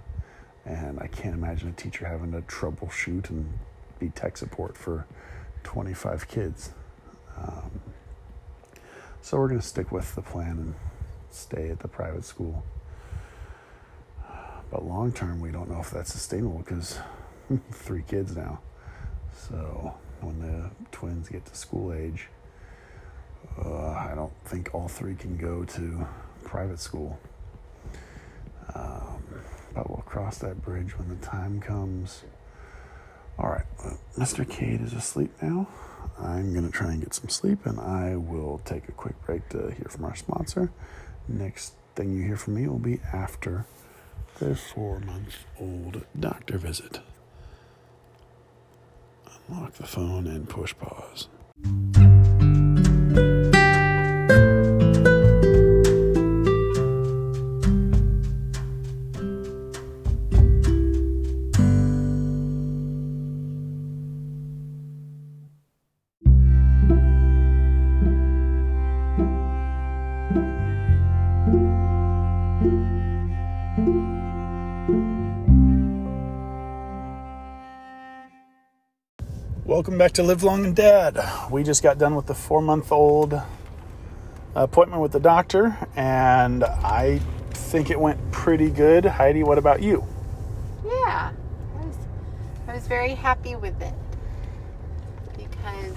And 0.66 1.00
I 1.00 1.08
can't 1.08 1.36
imagine 1.36 1.70
a 1.70 1.74
teacher 1.74 2.06
having 2.06 2.32
to 2.32 2.42
troubleshoot 2.42 3.30
and 3.30 3.54
be 4.00 4.10
tech 4.10 4.38
support 4.38 4.78
for 4.78 5.06
25 5.64 6.28
kids. 6.28 6.72
Um, 7.38 7.82
so 9.22 9.38
we're 9.38 9.48
going 9.48 9.60
to 9.60 9.66
stick 9.66 9.92
with 9.92 10.14
the 10.16 10.22
plan 10.22 10.52
and 10.52 10.76
stay 11.32 11.70
at 11.70 11.80
the 11.80 11.88
private 11.88 12.26
school. 12.26 12.64
But 14.72 14.86
long 14.86 15.12
term, 15.12 15.40
we 15.40 15.52
don't 15.52 15.70
know 15.70 15.80
if 15.80 15.92
that's 15.92 16.12
sustainable 16.12 16.60
because 16.60 17.00
three 17.72 18.04
kids 18.08 18.36
now. 18.36 18.60
So 19.34 19.96
when 20.22 20.40
the 20.40 20.70
twins 20.92 21.30
get 21.30 21.46
to 21.46 21.56
school 21.56 21.94
age, 21.94 22.28
uh, 23.64 23.92
I 23.92 24.14
don't 24.16 24.34
think 24.46 24.74
all 24.74 24.88
three 24.88 25.16
can 25.16 25.38
go 25.38 25.64
to 25.64 26.08
private 26.44 26.80
school. 26.80 27.20
Um, 28.74 29.24
but 29.74 29.90
we'll 29.90 30.04
cross 30.06 30.40
that 30.40 30.62
bridge 30.62 30.98
when 30.98 31.10
the 31.10 31.26
time 31.26 31.62
comes. 31.62 32.24
All 33.38 33.50
right, 33.50 33.66
Mr. 34.18 34.50
Cade 34.50 34.82
is 34.82 34.94
asleep 34.94 35.32
now. 35.42 35.68
I'm 36.18 36.54
going 36.54 36.66
to 36.66 36.72
try 36.72 36.92
and 36.92 37.02
get 37.02 37.14
some 37.14 37.28
sleep, 37.28 37.66
and 37.66 37.80
I 37.80 38.16
will 38.16 38.62
take 38.64 38.88
a 38.88 38.94
quick 38.94 39.22
break 39.26 39.50
to 39.50 39.72
hear 39.72 39.88
from 39.90 40.06
our 40.06 40.16
sponsor. 40.16 40.72
Next 41.28 41.74
thing 41.96 42.16
you 42.16 42.24
hear 42.24 42.38
from 42.38 42.56
me 42.56 42.68
will 42.68 42.80
be 42.80 43.02
after 43.12 43.66
the 44.40 44.56
four 44.56 45.00
month 45.00 45.46
old 45.60 46.06
doctor 46.18 46.58
visit. 46.58 47.00
Unlock 49.50 49.74
the 49.74 49.86
phone 49.86 50.28
and 50.28 50.48
push 50.48 50.74
pause. 50.78 51.28
Welcome 79.66 79.98
back 79.98 80.12
to 80.14 80.24
Live 80.24 80.44
Long 80.44 80.64
and 80.64 80.76
Dad. 80.76 81.18
We 81.50 81.64
just 81.64 81.82
got 81.82 81.98
done 81.98 82.16
with 82.16 82.28
the 82.28 82.36
four 82.36 82.62
month 82.62 82.92
old 82.92 83.40
appointment 84.54 85.02
with 85.02 85.12
the 85.12 85.20
doctor, 85.20 85.76
and 85.96 86.64
I 86.64 87.20
think 87.52 87.90
it 87.90 88.00
went 88.00 88.32
pretty 88.32 88.70
good. 88.70 89.06
Heidi, 89.06 89.42
what 89.44 89.58
about 89.58 89.82
you? 89.82 90.06
Yeah, 90.86 91.32
I 91.80 91.86
was, 91.86 91.96
I 92.68 92.74
was 92.76 92.88
very 92.88 93.16
happy 93.16 93.56
with 93.56 93.82
it 93.82 93.94
because 95.36 95.96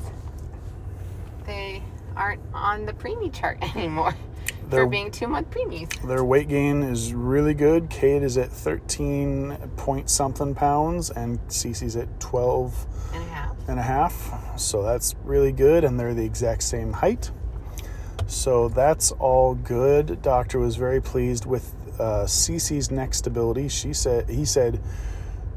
they 1.44 1.82
aren't 2.16 2.40
on 2.54 2.86
the 2.86 2.92
preemie 2.94 3.32
chart 3.32 3.58
anymore 3.76 4.14
They're- 4.70 4.84
for 4.84 4.86
being 4.88 5.10
two 5.10 5.28
month 5.28 5.50
preemies. 5.50 5.90
Their 6.08 6.24
weight 6.24 6.48
gain 6.48 6.82
is 6.82 7.12
really 7.12 7.52
good. 7.54 7.90
Cade 7.90 8.22
is 8.22 8.38
at 8.38 8.50
13 8.50 9.58
point 9.76 10.08
something 10.08 10.54
pounds, 10.54 11.10
and 11.10 11.38
Cece's 11.48 11.96
at 11.96 12.18
12 12.18 12.86
and. 13.12 13.27
And 13.68 13.78
a 13.78 13.82
half. 13.82 14.58
So 14.58 14.82
that's 14.82 15.14
really 15.24 15.52
good, 15.52 15.84
and 15.84 16.00
they're 16.00 16.14
the 16.14 16.24
exact 16.24 16.62
same 16.62 16.94
height. 16.94 17.30
So 18.26 18.68
that's 18.68 19.12
all 19.12 19.54
good. 19.54 20.20
Doctor 20.22 20.58
was 20.58 20.76
very 20.76 21.00
pleased 21.00 21.46
with 21.46 21.74
uh, 21.98 22.24
Cece's 22.24 22.90
neck 22.90 23.14
stability. 23.14 23.68
She 23.68 23.92
said 23.92 24.28
he 24.28 24.44
said 24.44 24.80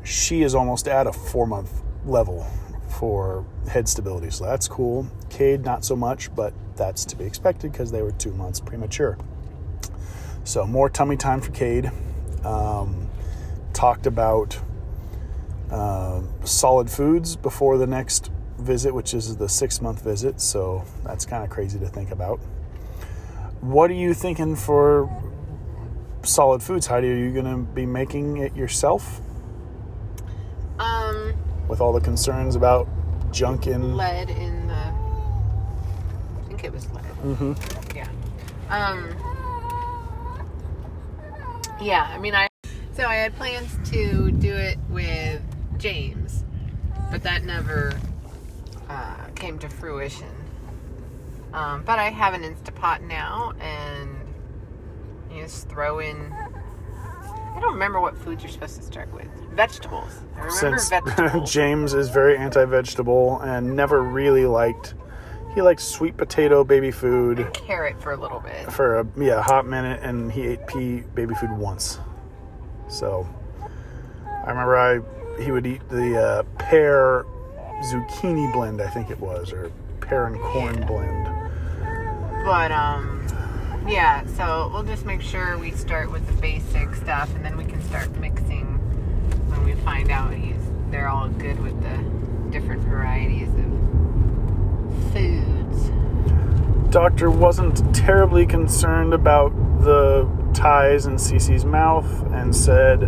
she 0.03 0.41
is 0.41 0.55
almost 0.55 0.87
at 0.87 1.07
a 1.07 1.13
four 1.13 1.45
month 1.45 1.81
level 2.05 2.45
for 2.87 3.45
head 3.69 3.87
stability. 3.87 4.29
So 4.29 4.45
that's 4.45 4.67
cool. 4.67 5.07
Cade 5.29 5.63
not 5.63 5.85
so 5.85 5.95
much, 5.95 6.33
but 6.35 6.53
that's 6.75 7.05
to 7.05 7.15
be 7.15 7.25
expected 7.25 7.71
because 7.71 7.91
they 7.91 8.01
were 8.01 8.11
two 8.11 8.31
months 8.31 8.59
premature. 8.59 9.17
So 10.43 10.65
more 10.65 10.89
tummy 10.89 11.17
time 11.17 11.41
for 11.41 11.51
Cade. 11.51 11.91
Um, 12.43 13.09
talked 13.73 14.07
about 14.07 14.59
um, 15.71 16.27
solid 16.43 16.89
foods 16.89 17.35
before 17.35 17.77
the 17.77 17.87
next 17.87 18.31
visit, 18.59 18.93
which 18.93 19.13
is 19.13 19.35
the 19.37 19.49
six 19.49 19.81
month 19.81 20.03
visit. 20.03 20.39
So 20.41 20.83
that's 21.03 21.25
kind 21.25 21.43
of 21.43 21.49
crazy 21.49 21.79
to 21.79 21.87
think 21.87 22.11
about. 22.11 22.39
What 23.61 23.89
are 23.91 23.95
you 23.95 24.13
thinking 24.13 24.55
for 24.55 25.09
solid 26.23 26.61
foods, 26.63 26.87
Heidi? 26.87 27.09
Are 27.11 27.15
you 27.15 27.31
going 27.31 27.45
to 27.45 27.57
be 27.57 27.85
making 27.85 28.37
it 28.37 28.55
yourself 28.55 29.21
Um, 30.79 31.33
with 31.67 31.79
all 31.81 31.93
the 31.93 32.01
concerns 32.01 32.55
about 32.55 32.87
junk 33.31 33.67
in? 33.67 33.95
lead 33.95 34.29
in 34.29 34.67
the. 34.67 34.73
I 34.73 34.93
think 36.47 36.63
it 36.63 36.73
was 36.73 36.87
lead. 36.91 37.05
hmm 37.05 37.53
Yeah. 37.95 38.07
Um. 38.69 39.15
Yeah, 41.81 42.07
I 42.13 42.17
mean, 42.19 42.35
I. 42.35 42.47
So 42.93 43.05
I 43.05 43.15
had 43.15 43.35
plans 43.35 43.77
to 43.91 44.31
do 44.31 44.53
it 44.53 44.77
with 44.89 45.41
James, 45.81 46.43
but 47.11 47.23
that 47.23 47.43
never 47.43 47.91
uh, 48.87 49.25
came 49.35 49.57
to 49.59 49.67
fruition. 49.67 50.29
Um, 51.53 51.83
but 51.83 51.97
I 51.99 52.09
have 52.09 52.33
an 52.33 52.43
Instapot 52.43 53.01
now, 53.01 53.53
and 53.59 54.15
you 55.33 55.41
just 55.43 55.67
throw 55.69 55.99
in. 55.99 56.31
I 56.31 57.59
don't 57.59 57.73
remember 57.73 57.99
what 57.99 58.17
foods 58.17 58.43
you're 58.43 58.51
supposed 58.51 58.77
to 58.77 58.83
start 58.83 59.11
with. 59.13 59.27
Vegetables. 59.53 60.21
I 60.35 60.45
remember 60.45 60.77
Since 60.79 60.89
vegetables. 61.05 61.51
James 61.51 61.93
is 61.93 62.09
very 62.09 62.37
anti 62.37 62.63
vegetable 62.65 63.39
and 63.41 63.75
never 63.75 64.01
really 64.01 64.45
liked, 64.45 64.93
he 65.53 65.61
liked 65.61 65.81
sweet 65.81 66.15
potato 66.15 66.63
baby 66.63 66.91
food. 66.91 67.49
Carrot 67.53 68.01
for 68.01 68.13
a 68.13 68.17
little 68.17 68.39
bit. 68.39 68.71
for 68.71 68.99
a 68.99 69.07
yeah 69.17 69.41
hot 69.41 69.65
minute, 69.67 69.99
and 70.03 70.31
he 70.31 70.43
ate 70.47 70.65
pea 70.67 71.01
baby 71.15 71.33
food 71.35 71.51
once. 71.51 71.99
So 72.87 73.27
I 74.45 74.49
remember 74.49 74.77
I 74.77 75.20
he 75.39 75.51
would 75.51 75.65
eat 75.65 75.87
the 75.89 76.19
uh, 76.19 76.43
pear 76.57 77.25
zucchini 77.83 78.51
blend, 78.53 78.81
I 78.81 78.89
think 78.89 79.09
it 79.09 79.19
was, 79.19 79.51
or 79.51 79.71
pear 80.01 80.27
and 80.27 80.39
corn 80.39 80.85
blend. 80.85 81.25
But 82.43 82.71
um 82.71 83.21
yeah, 83.87 84.25
so 84.27 84.69
we'll 84.73 84.83
just 84.83 85.05
make 85.05 85.21
sure 85.21 85.57
we 85.57 85.71
start 85.71 86.11
with 86.11 86.25
the 86.27 86.33
basic 86.33 86.93
stuff 86.95 87.33
and 87.35 87.43
then 87.43 87.57
we 87.57 87.65
can 87.65 87.81
start 87.83 88.15
mixing 88.17 88.65
when 89.49 89.63
we 89.63 89.73
find 89.81 90.11
out 90.11 90.33
he's 90.33 90.55
they're 90.91 91.07
all 91.07 91.29
good 91.29 91.59
with 91.61 91.81
the 91.81 92.51
different 92.51 92.81
varieties 92.83 93.47
of 93.49 95.13
foods. 95.13 95.89
Doctor 96.91 97.31
wasn't 97.31 97.95
terribly 97.95 98.45
concerned 98.45 99.13
about 99.13 99.53
the 99.81 100.29
ties 100.53 101.05
in 101.05 101.15
Cece's 101.15 101.63
mouth 101.63 102.05
and 102.33 102.55
said 102.55 103.03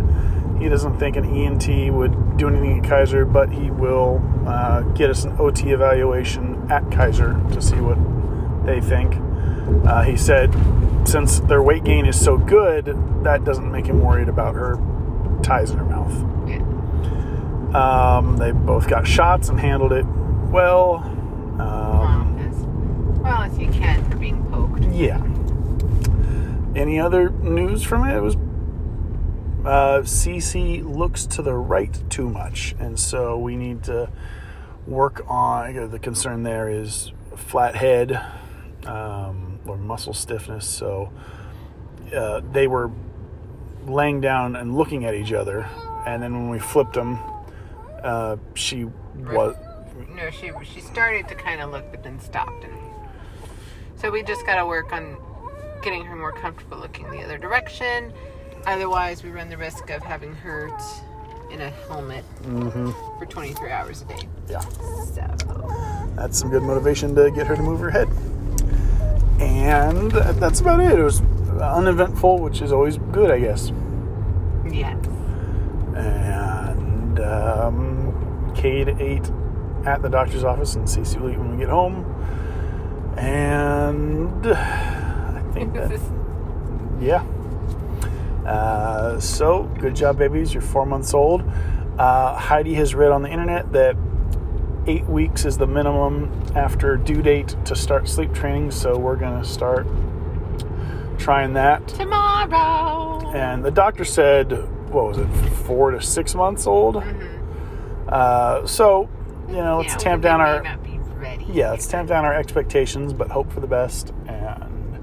He 0.58 0.68
doesn't 0.68 0.98
think 0.98 1.16
an 1.16 1.24
ENT 1.24 1.92
would 1.92 2.36
do 2.36 2.48
anything 2.48 2.78
at 2.82 2.88
Kaiser, 2.88 3.24
but 3.24 3.50
he 3.50 3.70
will 3.70 4.22
uh, 4.46 4.80
get 4.94 5.10
us 5.10 5.24
an 5.24 5.36
OT 5.38 5.70
evaluation 5.72 6.70
at 6.70 6.90
Kaiser 6.90 7.34
to 7.52 7.60
see 7.60 7.76
what 7.76 7.98
they 8.66 8.80
think. 8.80 9.14
Uh, 9.86 10.02
he 10.02 10.16
said 10.16 10.54
since 11.06 11.40
their 11.40 11.62
weight 11.62 11.84
gain 11.84 12.06
is 12.06 12.18
so 12.22 12.38
good, 12.38 12.86
that 13.24 13.44
doesn't 13.44 13.70
make 13.70 13.86
him 13.86 14.00
worried 14.00 14.28
about 14.28 14.54
her 14.54 14.78
ties 15.42 15.70
in 15.70 15.78
her 15.78 15.84
mouth. 15.84 16.12
Yeah. 16.48 16.60
Um, 17.74 18.36
they 18.36 18.52
both 18.52 18.88
got 18.88 19.06
shots 19.06 19.48
and 19.48 19.58
handled 19.60 19.92
it 19.92 20.06
well. 20.50 20.96
Um, 21.58 22.36
Well, 22.36 22.46
as 22.48 22.54
well 23.22 23.42
as 23.42 23.58
you 23.58 23.68
can 23.70 24.08
for 24.10 24.16
being 24.16 24.42
poked. 24.50 24.84
yeah. 24.84 25.22
Any 26.74 26.98
other 26.98 27.30
news 27.30 27.82
from 27.82 28.04
it? 28.08 28.16
It 28.16 28.20
was 28.20 28.36
uh, 29.64 30.02
Cece 30.02 30.84
looks 30.84 31.26
to 31.26 31.42
the 31.42 31.54
right 31.54 31.98
too 32.10 32.28
much, 32.28 32.74
and 32.78 32.98
so 32.98 33.38
we 33.38 33.56
need 33.56 33.84
to 33.84 34.10
work 34.86 35.24
on. 35.26 35.90
The 35.90 35.98
concern 35.98 36.42
there 36.42 36.68
is 36.68 37.12
flat 37.36 37.74
head 37.74 38.20
um, 38.86 39.58
or 39.66 39.76
muscle 39.76 40.12
stiffness. 40.12 40.68
So 40.68 41.12
uh, 42.14 42.42
they 42.52 42.66
were 42.66 42.90
laying 43.86 44.20
down 44.20 44.56
and 44.56 44.76
looking 44.76 45.04
at 45.04 45.14
each 45.14 45.32
other, 45.32 45.66
and 46.06 46.22
then 46.22 46.34
when 46.34 46.50
we 46.50 46.58
flipped 46.58 46.94
them, 46.94 47.18
uh, 48.02 48.36
she 48.54 48.84
was. 49.16 49.56
No, 50.14 50.30
she 50.30 50.50
she 50.62 50.80
started 50.80 51.26
to 51.28 51.34
kind 51.34 51.60
of 51.60 51.70
look, 51.70 51.90
but 51.90 52.02
then 52.02 52.20
stopped, 52.20 52.64
and 52.64 52.74
so 53.96 54.10
we 54.10 54.22
just 54.22 54.44
got 54.44 54.56
to 54.56 54.66
work 54.66 54.92
on 54.92 55.16
getting 55.82 56.04
her 56.04 56.16
more 56.16 56.32
comfortable 56.32 56.78
looking 56.78 57.10
the 57.10 57.22
other 57.22 57.38
direction. 57.38 58.12
Otherwise, 58.66 59.22
we 59.22 59.30
run 59.30 59.48
the 59.48 59.56
risk 59.56 59.90
of 59.90 60.02
having 60.02 60.34
her 60.36 60.70
in 61.50 61.60
a 61.60 61.70
helmet 61.88 62.24
for 63.18 63.26
23 63.28 63.70
hours 63.70 64.02
a 64.02 64.04
day. 64.06 64.28
Yeah. 64.48 64.60
So 64.60 66.12
that's 66.16 66.38
some 66.38 66.50
good 66.50 66.62
motivation 66.62 67.14
to 67.14 67.30
get 67.30 67.46
her 67.46 67.56
to 67.56 67.62
move 67.62 67.80
her 67.80 67.90
head. 67.90 68.08
And 69.40 70.10
that's 70.40 70.60
about 70.60 70.80
it. 70.80 70.98
It 70.98 71.02
was 71.02 71.20
uneventful, 71.60 72.38
which 72.38 72.62
is 72.62 72.72
always 72.72 72.98
good, 73.12 73.30
I 73.30 73.38
guess. 73.40 73.72
yes, 74.70 74.96
And 75.94 77.20
um, 77.20 78.52
Cade 78.56 78.88
ate 79.00 79.30
at 79.84 80.00
the 80.02 80.08
doctor's 80.08 80.44
office, 80.44 80.74
and 80.76 80.86
Cece 80.86 81.20
will 81.20 81.30
eat 81.30 81.38
when 81.38 81.52
we 81.52 81.58
get 81.58 81.68
home. 81.68 82.04
And 83.18 84.46
I 84.46 85.42
think 85.52 85.74
that, 85.74 86.00
yeah. 87.00 87.24
Uh, 88.46 89.18
so, 89.20 89.64
good 89.80 89.96
job, 89.96 90.18
babies. 90.18 90.52
You're 90.52 90.62
four 90.62 90.84
months 90.86 91.14
old. 91.14 91.42
Uh, 91.98 92.34
Heidi 92.36 92.74
has 92.74 92.94
read 92.94 93.10
on 93.12 93.22
the 93.22 93.30
internet 93.30 93.72
that 93.72 93.96
eight 94.86 95.06
weeks 95.06 95.44
is 95.44 95.56
the 95.56 95.66
minimum 95.66 96.30
after 96.54 96.96
due 96.96 97.22
date 97.22 97.56
to 97.64 97.74
start 97.74 98.08
sleep 98.08 98.34
training, 98.34 98.70
so 98.70 98.98
we're 98.98 99.16
going 99.16 99.40
to 99.40 99.48
start 99.48 99.86
trying 101.18 101.54
that. 101.54 101.86
tomorrow. 101.88 103.30
And 103.34 103.64
the 103.64 103.70
doctor 103.70 104.04
said, 104.04 104.50
what 104.92 105.06
was 105.06 105.18
it, 105.18 105.26
four 105.64 105.90
to 105.92 106.02
six 106.02 106.34
months 106.34 106.66
old? 106.66 107.02
Uh, 108.08 108.66
so, 108.66 109.08
you 109.48 109.54
know, 109.56 109.78
let's 109.78 109.92
Yeah, 109.92 109.98
tamp 109.98 110.22
down 110.22 110.40
our 110.40 110.62
not 110.62 110.82
be 110.82 110.98
ready. 111.16 111.46
yeah, 111.50 111.70
let's 111.70 111.86
tamp 111.86 112.08
down 112.08 112.24
our 112.24 112.34
expectations, 112.34 113.12
but 113.14 113.30
hope 113.30 113.50
for 113.52 113.60
the 113.60 113.66
best. 113.66 114.12
And 114.26 115.02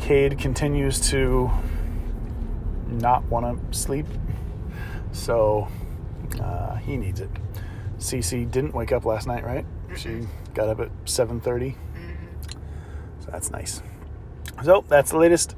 Cade 0.00 0.38
continues 0.38 1.08
to 1.10 1.50
not 2.98 3.24
want 3.24 3.72
to 3.72 3.78
sleep, 3.78 4.06
so 5.12 5.68
uh, 6.40 6.76
he 6.76 6.96
needs 6.96 7.20
it. 7.20 7.30
Cece 7.98 8.50
didn't 8.50 8.74
wake 8.74 8.92
up 8.92 9.04
last 9.04 9.26
night, 9.26 9.44
right? 9.44 9.64
She 9.96 10.26
got 10.54 10.68
up 10.68 10.80
at 10.80 10.90
seven 11.04 11.40
thirty, 11.40 11.76
so 13.20 13.30
that's 13.30 13.50
nice. 13.50 13.82
So 14.64 14.84
that's 14.88 15.10
the 15.10 15.18
latest 15.18 15.56